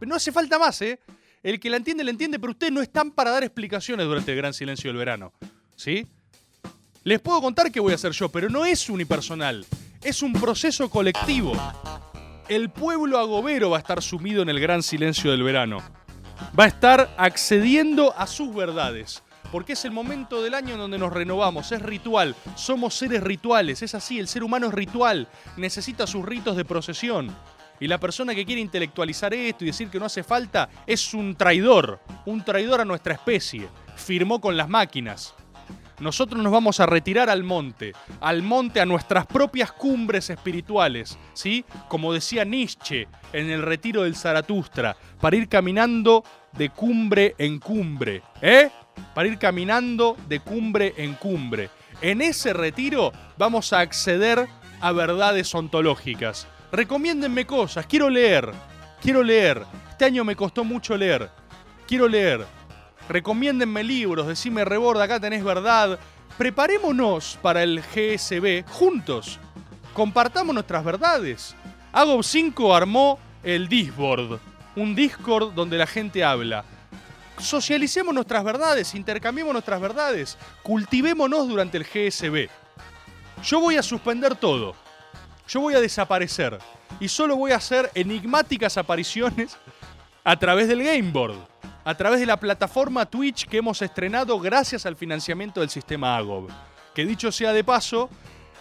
[0.00, 1.00] No hace falta más, ¿eh?
[1.46, 4.36] El que la entiende, la entiende, pero ustedes no están para dar explicaciones durante el
[4.36, 5.32] gran silencio del verano.
[5.76, 6.04] ¿Sí?
[7.04, 9.64] Les puedo contar qué voy a hacer yo, pero no es unipersonal.
[10.02, 11.52] Es un proceso colectivo.
[12.48, 15.78] El pueblo agobero va a estar sumido en el gran silencio del verano.
[16.58, 19.22] Va a estar accediendo a sus verdades.
[19.52, 23.80] Porque es el momento del año en donde nos renovamos, es ritual, somos seres rituales,
[23.82, 27.32] es así, el ser humano es ritual, necesita sus ritos de procesión.
[27.80, 31.34] Y la persona que quiere intelectualizar esto y decir que no hace falta es un
[31.36, 33.68] traidor, un traidor a nuestra especie.
[33.96, 35.34] Firmó con las máquinas.
[35.98, 41.64] Nosotros nos vamos a retirar al monte, al monte, a nuestras propias cumbres espirituales, ¿sí?
[41.88, 46.22] Como decía Nietzsche en el retiro del Zaratustra, para ir caminando
[46.52, 48.70] de cumbre en cumbre, ¿eh?
[49.14, 51.70] Para ir caminando de cumbre en cumbre.
[52.02, 54.48] En ese retiro vamos a acceder
[54.82, 56.46] a verdades ontológicas.
[56.72, 58.52] Recomiéndenme cosas, quiero leer,
[59.00, 59.64] quiero leer.
[59.90, 61.30] Este año me costó mucho leer,
[61.86, 62.44] quiero leer.
[63.08, 65.98] Recomiéndenme libros, decime reborda, acá tenés verdad.
[66.36, 69.38] Preparémonos para el GSB juntos.
[69.94, 71.54] Compartamos nuestras verdades.
[71.92, 74.38] Agob 5 armó el Discord,
[74.74, 76.64] un Discord donde la gente habla.
[77.38, 82.50] Socialicemos nuestras verdades, intercambiemos nuestras verdades, cultivémonos durante el GSB.
[83.44, 84.74] Yo voy a suspender todo.
[85.48, 86.58] Yo voy a desaparecer.
[87.00, 89.56] Y solo voy a hacer enigmáticas apariciones
[90.24, 91.36] a través del Gameboard
[91.86, 96.48] a través de la plataforma Twitch que hemos estrenado gracias al financiamiento del sistema Agob.
[96.92, 98.10] Que dicho sea de paso,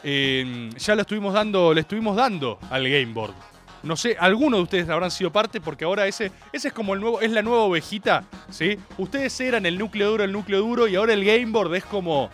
[0.04, 3.34] eh, ya lo estuvimos dando, le estuvimos dando al Gameboard.
[3.82, 7.02] No sé, algunos de ustedes habrán sido parte porque ahora ese, ese es como el
[7.02, 8.78] nuevo, es la nueva ovejita, ¿sí?
[9.00, 12.30] Ustedes eran el núcleo duro, el núcleo duro y ahora el Gameboard es como,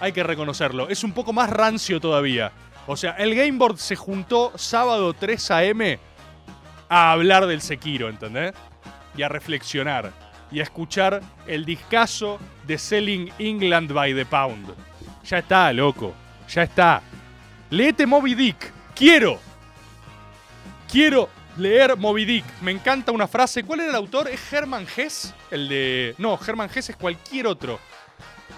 [0.00, 2.50] hay que reconocerlo, es un poco más rancio todavía.
[2.86, 5.98] O sea, el Gameboard se juntó sábado 3 a.m.
[6.88, 8.52] a hablar del Sekiro, ¿entendés?
[9.16, 10.12] Y a reflexionar
[10.52, 14.74] y a escuchar el discazo de Selling England by the Pound.
[15.24, 16.14] Ya está, loco.
[16.48, 17.02] Ya está.
[17.70, 18.70] Leete Moby Dick.
[18.94, 19.38] Quiero.
[20.90, 22.44] Quiero leer Moby Dick.
[22.60, 23.64] Me encanta una frase.
[23.64, 24.28] ¿Cuál era el autor?
[24.28, 25.34] ¿Es Herman Hess?
[25.50, 26.14] El de.
[26.18, 27.80] No, Herman Hess es cualquier otro.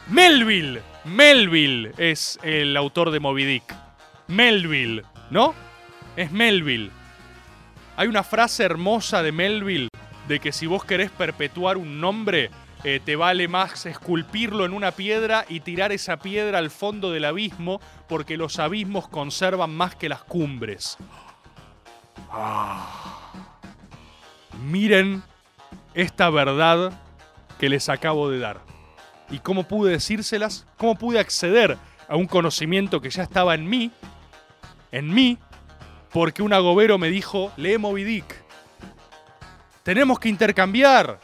[0.09, 0.83] Melville.
[1.05, 3.84] Melville es el autor de Moby Dick.
[4.29, 5.55] Melville, ¿no?
[6.17, 6.91] Es Melville.
[7.97, 9.89] Hay una frase hermosa de Melville
[10.29, 12.51] de que si vos querés perpetuar un nombre,
[12.83, 17.25] eh, te vale más esculpirlo en una piedra y tirar esa piedra al fondo del
[17.25, 20.99] abismo porque los abismos conservan más que las cumbres.
[22.31, 23.31] Ah.
[24.65, 25.23] Miren
[25.95, 26.93] esta verdad
[27.59, 28.61] que les acabo de dar.
[29.31, 30.67] ¿Y cómo pude decírselas?
[30.77, 33.91] ¿Cómo pude acceder a un conocimiento que ya estaba en mí?
[34.95, 35.39] En mí,
[36.13, 38.23] porque un agobero me dijo, lee Moby.
[39.83, 41.19] Tenemos que intercambiar.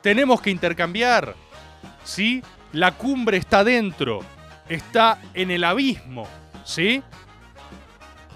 [0.00, 1.36] Tenemos que intercambiar.
[2.02, 2.42] ¿Sí?
[2.72, 4.22] La cumbre está dentro.
[4.68, 6.26] Está en el abismo.
[6.64, 7.00] ¿Sí?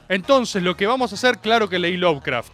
[0.08, 2.52] Entonces, lo que vamos a hacer, claro que leí Lovecraft.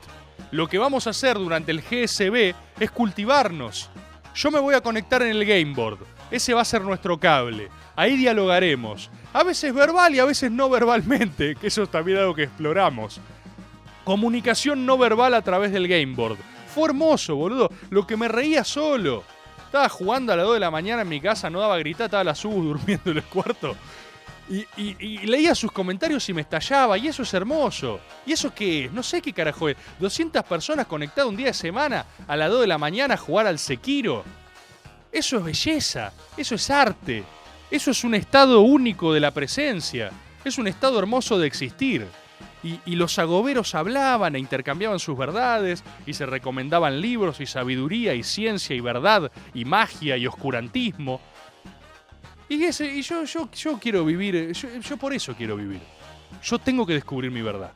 [0.53, 3.91] Lo que vamos a hacer durante el GSB es cultivarnos.
[4.35, 5.99] Yo me voy a conectar en el Gameboard.
[6.30, 7.68] Ese va a ser nuestro cable.
[7.97, 9.11] Ahí dialogaremos.
[9.32, 13.20] A veces verbal y a veces no verbalmente, que eso es también algo que exploramos.
[14.05, 16.36] Comunicación no verbal a través del Gameboard.
[16.74, 17.70] Fue hermoso, boludo.
[17.90, 19.24] Lo que me reía solo.
[19.66, 22.24] Estaba jugando a las 2 de la mañana en mi casa, no daba gritar, estaba
[22.24, 23.76] la sub durmiendo en el cuarto.
[24.51, 28.01] Y, y- y leía sus comentarios y me estallaba, y eso es hermoso.
[28.26, 28.93] ¿Y eso qué es?
[28.93, 29.76] No sé qué carajo es.
[30.01, 33.47] 200 personas conectadas un día de semana a las 2 de la mañana a jugar
[33.47, 34.24] al Sekiro.
[35.11, 37.22] Eso es belleza, eso es arte,
[37.73, 40.11] eso es un estado único de la presencia,
[40.45, 42.07] es un estado hermoso de existir.
[42.62, 48.23] Y, los agoberos hablaban e intercambiaban sus verdades y se recomendaban libros y sabiduría y
[48.23, 51.20] ciencia y verdad y magia y oscurantismo.
[52.49, 55.81] Y, ese, y yo, yo, yo quiero vivir, eh, yo, yo por eso quiero vivir.
[56.45, 57.73] Yo tengo que descubrir mi verdad.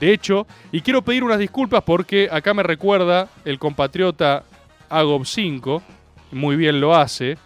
[0.00, 4.44] De hecho, y quiero pedir unas disculpas porque acá me recuerda el compatriota
[4.90, 5.82] Agob 5,
[6.32, 7.38] muy bien lo hace.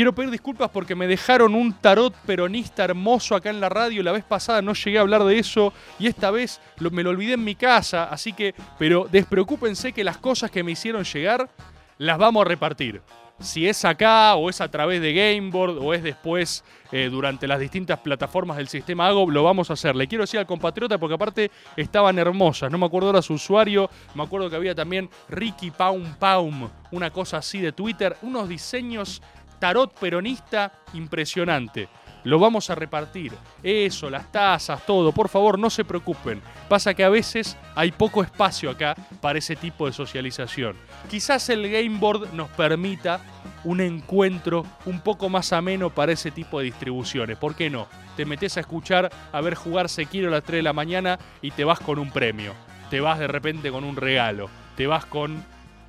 [0.00, 4.02] Quiero pedir disculpas porque me dejaron un tarot peronista hermoso acá en la radio.
[4.02, 6.58] La vez pasada no llegué a hablar de eso y esta vez
[6.90, 8.04] me lo olvidé en mi casa.
[8.04, 11.50] Así que, pero despreocúpense que las cosas que me hicieron llegar
[11.98, 13.02] las vamos a repartir.
[13.40, 17.58] Si es acá o es a través de Gameboard o es después eh, durante las
[17.58, 19.96] distintas plataformas del sistema Agob, lo vamos a hacer.
[19.96, 22.70] Le quiero decir al compatriota porque aparte estaban hermosas.
[22.70, 23.88] No me acuerdo ahora su usuario.
[24.14, 28.14] Me acuerdo que había también Ricky Paum Paum, una cosa así de Twitter.
[28.20, 29.22] Unos diseños
[29.60, 31.88] tarot peronista impresionante.
[32.24, 33.32] Lo vamos a repartir.
[33.62, 35.12] Eso, las tazas, todo.
[35.12, 36.42] Por favor, no se preocupen.
[36.68, 40.76] Pasa que a veces hay poco espacio acá para ese tipo de socialización.
[41.08, 43.20] Quizás el Game Board nos permita
[43.64, 47.38] un encuentro un poco más ameno para ese tipo de distribuciones.
[47.38, 47.88] ¿Por qué no?
[48.16, 51.52] Te metes a escuchar, a ver jugar Sekiro a las 3 de la mañana y
[51.52, 52.54] te vas con un premio.
[52.90, 54.50] Te vas de repente con un regalo.
[54.76, 55.42] Te vas con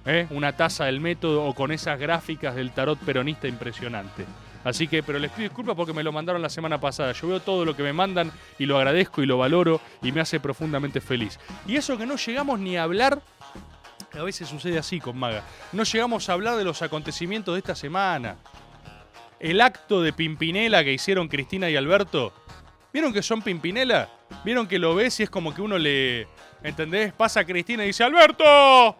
[0.05, 0.27] ¿eh?
[0.29, 4.25] una taza del método o con esas gráficas del tarot peronista impresionante.
[4.63, 7.13] Así que, pero les pido disculpas porque me lo mandaron la semana pasada.
[7.13, 10.21] Yo veo todo lo que me mandan y lo agradezco y lo valoro y me
[10.21, 11.39] hace profundamente feliz.
[11.65, 13.21] Y eso que no llegamos ni a hablar,
[14.13, 17.75] a veces sucede así con Maga, no llegamos a hablar de los acontecimientos de esta
[17.75, 18.35] semana.
[19.39, 22.31] El acto de Pimpinela que hicieron Cristina y Alberto.
[22.93, 24.09] ¿Vieron que son Pimpinela?
[24.43, 26.27] ¿Vieron que lo ves y es como que uno le...
[26.61, 27.13] ¿Entendés?
[27.13, 28.97] Pasa Cristina y dice, Alberto,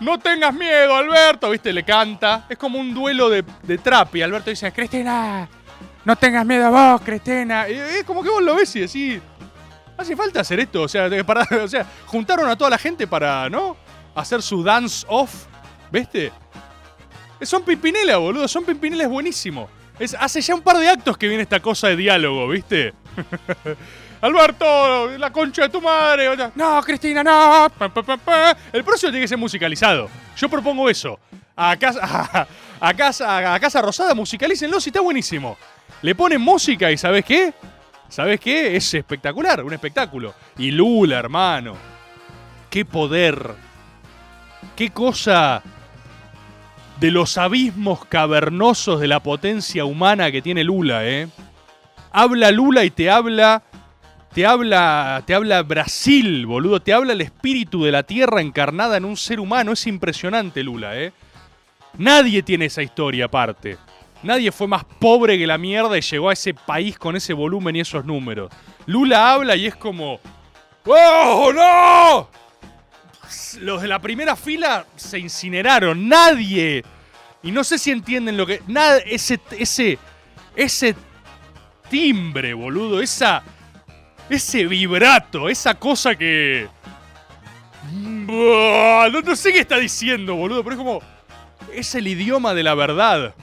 [0.00, 1.50] no tengas miedo, Alberto.
[1.50, 1.72] ¿Viste?
[1.72, 2.46] Le canta.
[2.48, 4.16] Es como un duelo de, de trap.
[4.16, 5.48] Y Alberto dice, Cristina,
[6.04, 7.68] no tengas miedo vos, Cristina.
[7.68, 9.20] Y es como que vos lo ves y decís,
[9.96, 10.82] hace falta hacer esto.
[10.82, 11.08] O sea,
[12.06, 13.76] juntaron a toda la gente para, ¿no?
[14.14, 15.46] Hacer su dance off.
[15.90, 16.32] ¿Viste?
[17.42, 18.48] Son Pimpinela, boludo.
[18.48, 19.68] Son Pimpinela es buenísimo.
[19.98, 22.92] Es, hace ya un par de actos que viene esta cosa de diálogo, ¿viste?
[24.24, 26.30] Alberto, la concha de tu madre.
[26.54, 27.66] No, Cristina, no.
[28.72, 30.08] El próximo tiene que ser musicalizado.
[30.34, 31.20] Yo propongo eso.
[31.54, 32.48] A casa,
[32.80, 35.58] a casa, a casa Rosada, musicalícenlo si está buenísimo.
[36.00, 37.52] Le ponen música y ¿sabes qué?
[38.08, 38.74] ¿Sabes qué?
[38.74, 40.32] Es espectacular, un espectáculo.
[40.56, 41.74] Y Lula, hermano.
[42.70, 43.54] Qué poder.
[44.74, 45.62] Qué cosa
[46.98, 51.28] de los abismos cavernosos de la potencia humana que tiene Lula, ¿eh?
[52.10, 53.62] Habla Lula y te habla
[54.34, 56.82] te habla, te habla Brasil, boludo.
[56.82, 59.72] Te habla el espíritu de la tierra encarnada en un ser humano.
[59.72, 61.12] Es impresionante, Lula, ¿eh?
[61.98, 63.78] Nadie tiene esa historia aparte.
[64.24, 67.76] Nadie fue más pobre que la mierda y llegó a ese país con ese volumen
[67.76, 68.50] y esos números.
[68.86, 70.18] Lula habla y es como...
[70.84, 72.28] ¡Oh, no!
[73.60, 76.08] Los de la primera fila se incineraron.
[76.08, 76.82] Nadie.
[77.44, 78.62] Y no sé si entienden lo que...
[78.66, 79.96] Nada, ese, ese,
[80.56, 80.96] ese
[81.88, 83.00] timbre, boludo.
[83.00, 83.44] Esa
[84.30, 86.68] ese vibrato, esa cosa que.
[87.92, 91.02] No sé qué está diciendo, boludo, pero es como.
[91.72, 93.34] Es el idioma de la verdad.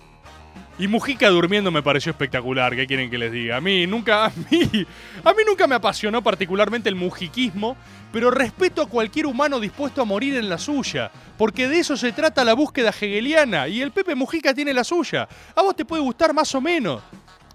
[0.79, 3.57] Y Mujica durmiendo me pareció espectacular, ¿qué quieren que les diga?
[3.57, 4.87] A mí nunca, a mí,
[5.23, 7.77] a mí nunca me apasionó particularmente el mujiquismo,
[8.11, 12.13] pero respeto a cualquier humano dispuesto a morir en la suya, porque de eso se
[12.13, 15.27] trata la búsqueda hegeliana, y el Pepe Mujica tiene la suya.
[15.55, 17.03] A vos te puede gustar más o menos.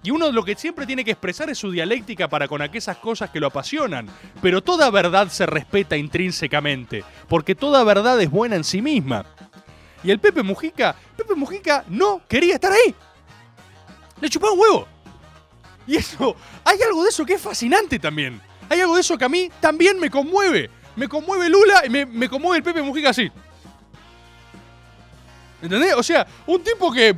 [0.07, 3.29] Y uno lo que siempre tiene que expresar es su dialéctica para con aquellas cosas
[3.29, 4.07] que lo apasionan.
[4.41, 9.25] Pero toda verdad se respeta intrínsecamente, porque toda verdad es buena en sí misma.
[10.05, 12.95] Y el Pepe Mujica, Pepe Mujica no quería estar ahí.
[14.21, 14.87] Le chupaba un huevo.
[15.85, 18.39] Y eso, hay algo de eso que es fascinante también.
[18.69, 20.69] Hay algo de eso que a mí también me conmueve.
[20.95, 23.29] Me conmueve Lula y me, me conmueve el Pepe Mujica así.
[25.61, 25.95] ¿Entendés?
[25.95, 27.13] O sea, un tipo que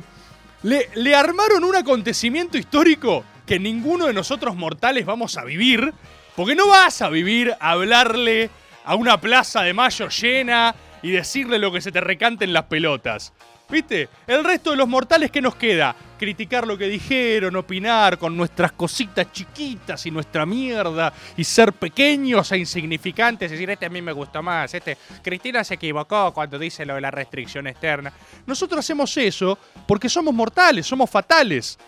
[0.62, 5.92] le, armaron un acontecimiento histórico que ninguno de nosotros mortales vamos a vivir.
[6.36, 8.50] Porque no vas a vivir a hablarle
[8.84, 12.64] a una plaza de mayo llena y decirle lo que se te recante en las
[12.64, 13.32] pelotas.
[13.70, 14.08] ¿Viste?
[14.26, 18.72] El resto de los mortales que nos queda, criticar lo que dijeron, opinar con nuestras
[18.72, 24.10] cositas chiquitas y nuestra mierda y ser pequeños e insignificantes, decir, este a mí me
[24.12, 28.12] gustó más, este Cristina se equivocó cuando dice lo de la restricción externa.
[28.44, 29.56] Nosotros hacemos eso
[29.86, 31.78] porque somos mortales, somos fatales.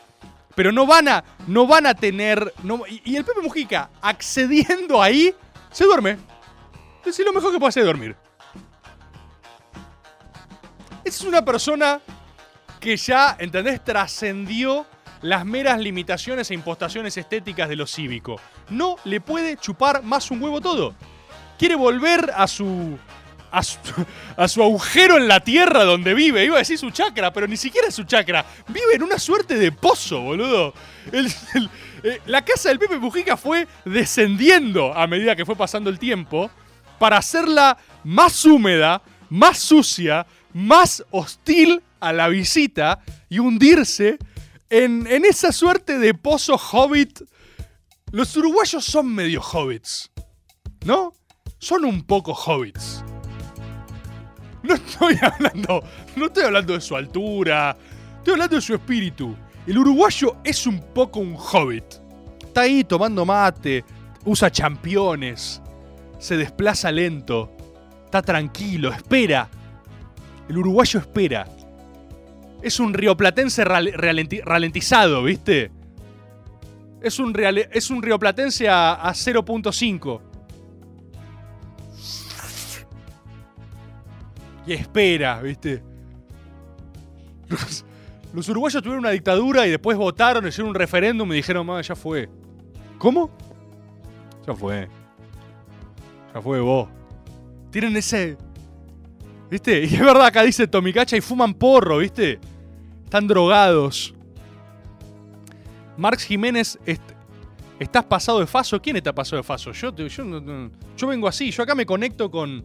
[0.54, 2.52] Pero no van a, no van a tener.
[2.62, 5.34] no- y, y el Pepe Mujica, accediendo ahí,
[5.70, 6.18] se duerme.
[7.04, 8.14] Es lo mejor que puede hacer dormir.
[11.04, 12.00] Es una persona
[12.80, 13.82] que ya, ¿entendés?
[13.84, 14.86] Trascendió
[15.22, 18.40] las meras limitaciones e impostaciones estéticas de lo cívico.
[18.70, 20.94] No le puede chupar más un huevo todo.
[21.58, 22.98] Quiere volver a su,
[23.50, 23.62] a
[24.48, 24.62] su.
[24.62, 26.44] agujero en la tierra donde vive.
[26.44, 28.44] Iba a decir su chakra, pero ni siquiera es su chakra.
[28.68, 30.74] Vive en una suerte de pozo, boludo.
[32.04, 36.50] Eh, la casa del Pepe Mujica fue descendiendo a medida que fue pasando el tiempo
[36.98, 44.18] para hacerla más húmeda, más sucia, más hostil a la visita y hundirse
[44.70, 47.22] en, en esa suerte de pozo hobbit.
[48.10, 50.10] Los uruguayos son medio hobbits,
[50.84, 51.14] ¿no?
[51.58, 53.04] Son un poco hobbits.
[54.62, 55.82] No estoy hablando,
[56.16, 57.76] no estoy hablando de su altura,
[58.18, 59.34] estoy hablando de su espíritu.
[59.66, 61.84] El uruguayo es un poco un hobbit.
[62.44, 63.84] Está ahí tomando mate,
[64.24, 65.62] usa championes,
[66.18, 67.56] se desplaza lento,
[68.04, 69.48] está tranquilo, espera.
[70.52, 71.46] El uruguayo espera.
[72.60, 75.70] Es un rioplatense rale- ralenti- ralentizado, ¿viste?
[77.00, 77.34] Es un,
[77.72, 80.20] es un rioplatense a, a 0.5.
[84.66, 85.82] Y espera, ¿viste?
[88.34, 91.96] Los, uruguayos tuvieron una dictadura y después votaron, hicieron un referéndum y dijeron, "Ma, ya
[91.96, 92.28] fue.
[92.98, 93.30] ¿Cómo?
[94.46, 94.86] Ya fue.
[96.34, 96.90] Ya fue vos.
[97.70, 98.36] Tienen ese.
[99.52, 99.84] ¿Viste?
[99.84, 102.40] Y es verdad, acá dice Tomicacha y fuman porro, ¿viste?
[103.04, 104.14] Están drogados.
[105.98, 107.02] Marx Jiménez, est-
[107.78, 108.80] ¿estás pasado de faso?
[108.80, 109.72] ¿Quién está pasado de faso?
[109.72, 109.92] Yo,
[111.06, 112.64] vengo así, yo acá me conecto con,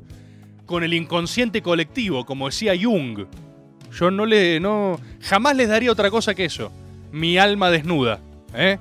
[0.81, 3.25] el inconsciente colectivo, como decía Jung.
[3.91, 4.61] Yo no le.
[4.61, 4.97] no.
[5.21, 6.71] jamás les daría otra cosa que eso.
[7.11, 8.21] Mi alma desnuda.
[8.53, 8.77] ¿Eh?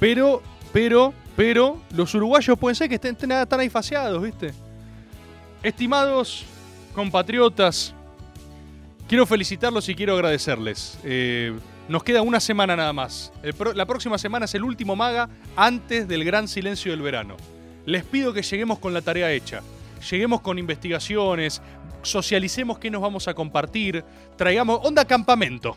[0.00, 0.42] Pero,
[0.72, 4.52] pero, pero, los uruguayos pueden ser que estén, estén- ahí faseados, ¿viste?
[5.62, 6.44] Estimados
[6.96, 7.94] compatriotas,
[9.06, 10.98] quiero felicitarlos y quiero agradecerles.
[11.04, 11.54] Eh,
[11.88, 13.34] nos queda una semana nada más.
[13.74, 17.36] La próxima semana es el último maga antes del gran silencio del verano.
[17.84, 19.60] Les pido que lleguemos con la tarea hecha.
[20.10, 21.60] Lleguemos con investigaciones,
[22.00, 24.02] socialicemos qué nos vamos a compartir,
[24.36, 25.76] traigamos onda campamento.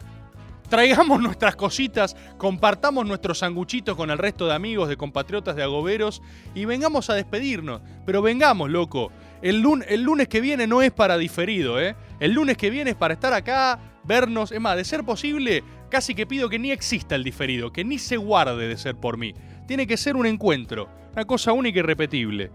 [0.69, 6.21] Traigamos nuestras cositas, compartamos nuestros sanguchitos con el resto de amigos, de compatriotas, de agoberos
[6.53, 7.81] y vengamos a despedirnos.
[8.05, 9.11] Pero vengamos, loco.
[9.41, 11.95] El, el lunes que viene no es para diferido, ¿eh?
[12.19, 14.51] El lunes que viene es para estar acá, vernos.
[14.51, 17.97] Es más, de ser posible, casi que pido que ni exista el diferido, que ni
[17.97, 19.33] se guarde de ser por mí.
[19.65, 22.51] Tiene que ser un encuentro, una cosa única y repetible.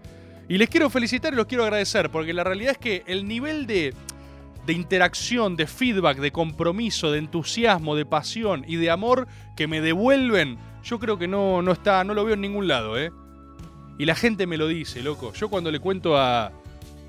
[0.47, 3.67] Y les quiero felicitar y los quiero agradecer, porque la realidad es que el nivel
[3.67, 3.93] de,
[4.65, 9.81] de interacción, de feedback, de compromiso, de entusiasmo, de pasión y de amor que me
[9.81, 13.11] devuelven, yo creo que no, no está, no lo veo en ningún lado, ¿eh?
[13.97, 15.31] Y la gente me lo dice, loco.
[15.33, 16.51] Yo cuando le cuento a,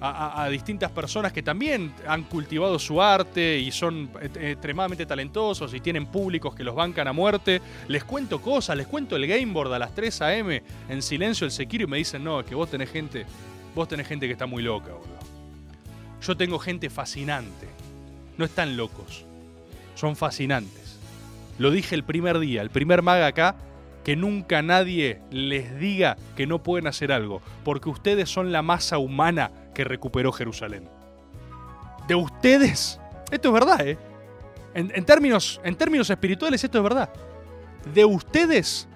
[0.01, 5.81] a- distintas personas que también han cultivado su arte y son eh, extremadamente talentosos y
[5.81, 9.73] tienen públicos que los bancan a muerte, les cuento cosas, les cuento el game board
[9.75, 10.63] a las 3 a.m.
[10.89, 13.27] en silencio el Sekiro y me dicen, no, es que vos tenés gente,
[13.75, 15.16] vos tenés gente que está muy loca, boludo.
[16.27, 17.69] Yo tengo gente fascinante.
[18.37, 19.25] No están locos.
[19.95, 20.99] Son fascinantes.
[21.59, 23.55] Lo dije el primer día, el primer maga acá,
[24.03, 28.99] que nunca nadie les diga que no pueden hacer algo, porque ustedes son la masa
[28.99, 30.89] humana que recuperó Jerusalén.
[32.09, 33.01] De ustedes,
[33.31, 33.99] esto es verdad, ¿eh?
[34.75, 37.09] En, términos, en términos espirituales, esto es verdad.
[37.95, 38.87] De ustedes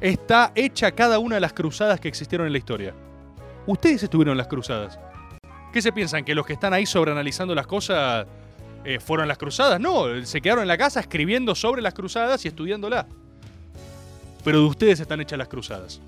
[0.00, 2.94] está hecha cada una de las cruzadas que existieron en la historia.
[3.66, 4.98] Ustedes estuvieron en las cruzadas.
[5.72, 6.24] ¿Qué se piensan?
[6.24, 8.26] ¿Que los que están ahí sobreanalizando las cosas
[8.84, 9.80] eh, fueron las cruzadas?
[9.80, 13.06] No, se quedaron en la casa escribiendo sobre las cruzadas y estudiándolas.
[14.44, 16.00] Pero de ustedes están hechas las cruzadas.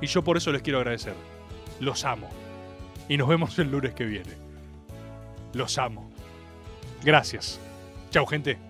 [0.00, 1.14] Y yo por eso les quiero agradecer.
[1.80, 2.28] Los amo.
[3.08, 4.34] Y nos vemos el lunes que viene.
[5.54, 6.10] Los amo.
[7.02, 7.58] Gracias.
[8.10, 8.67] Chau, gente.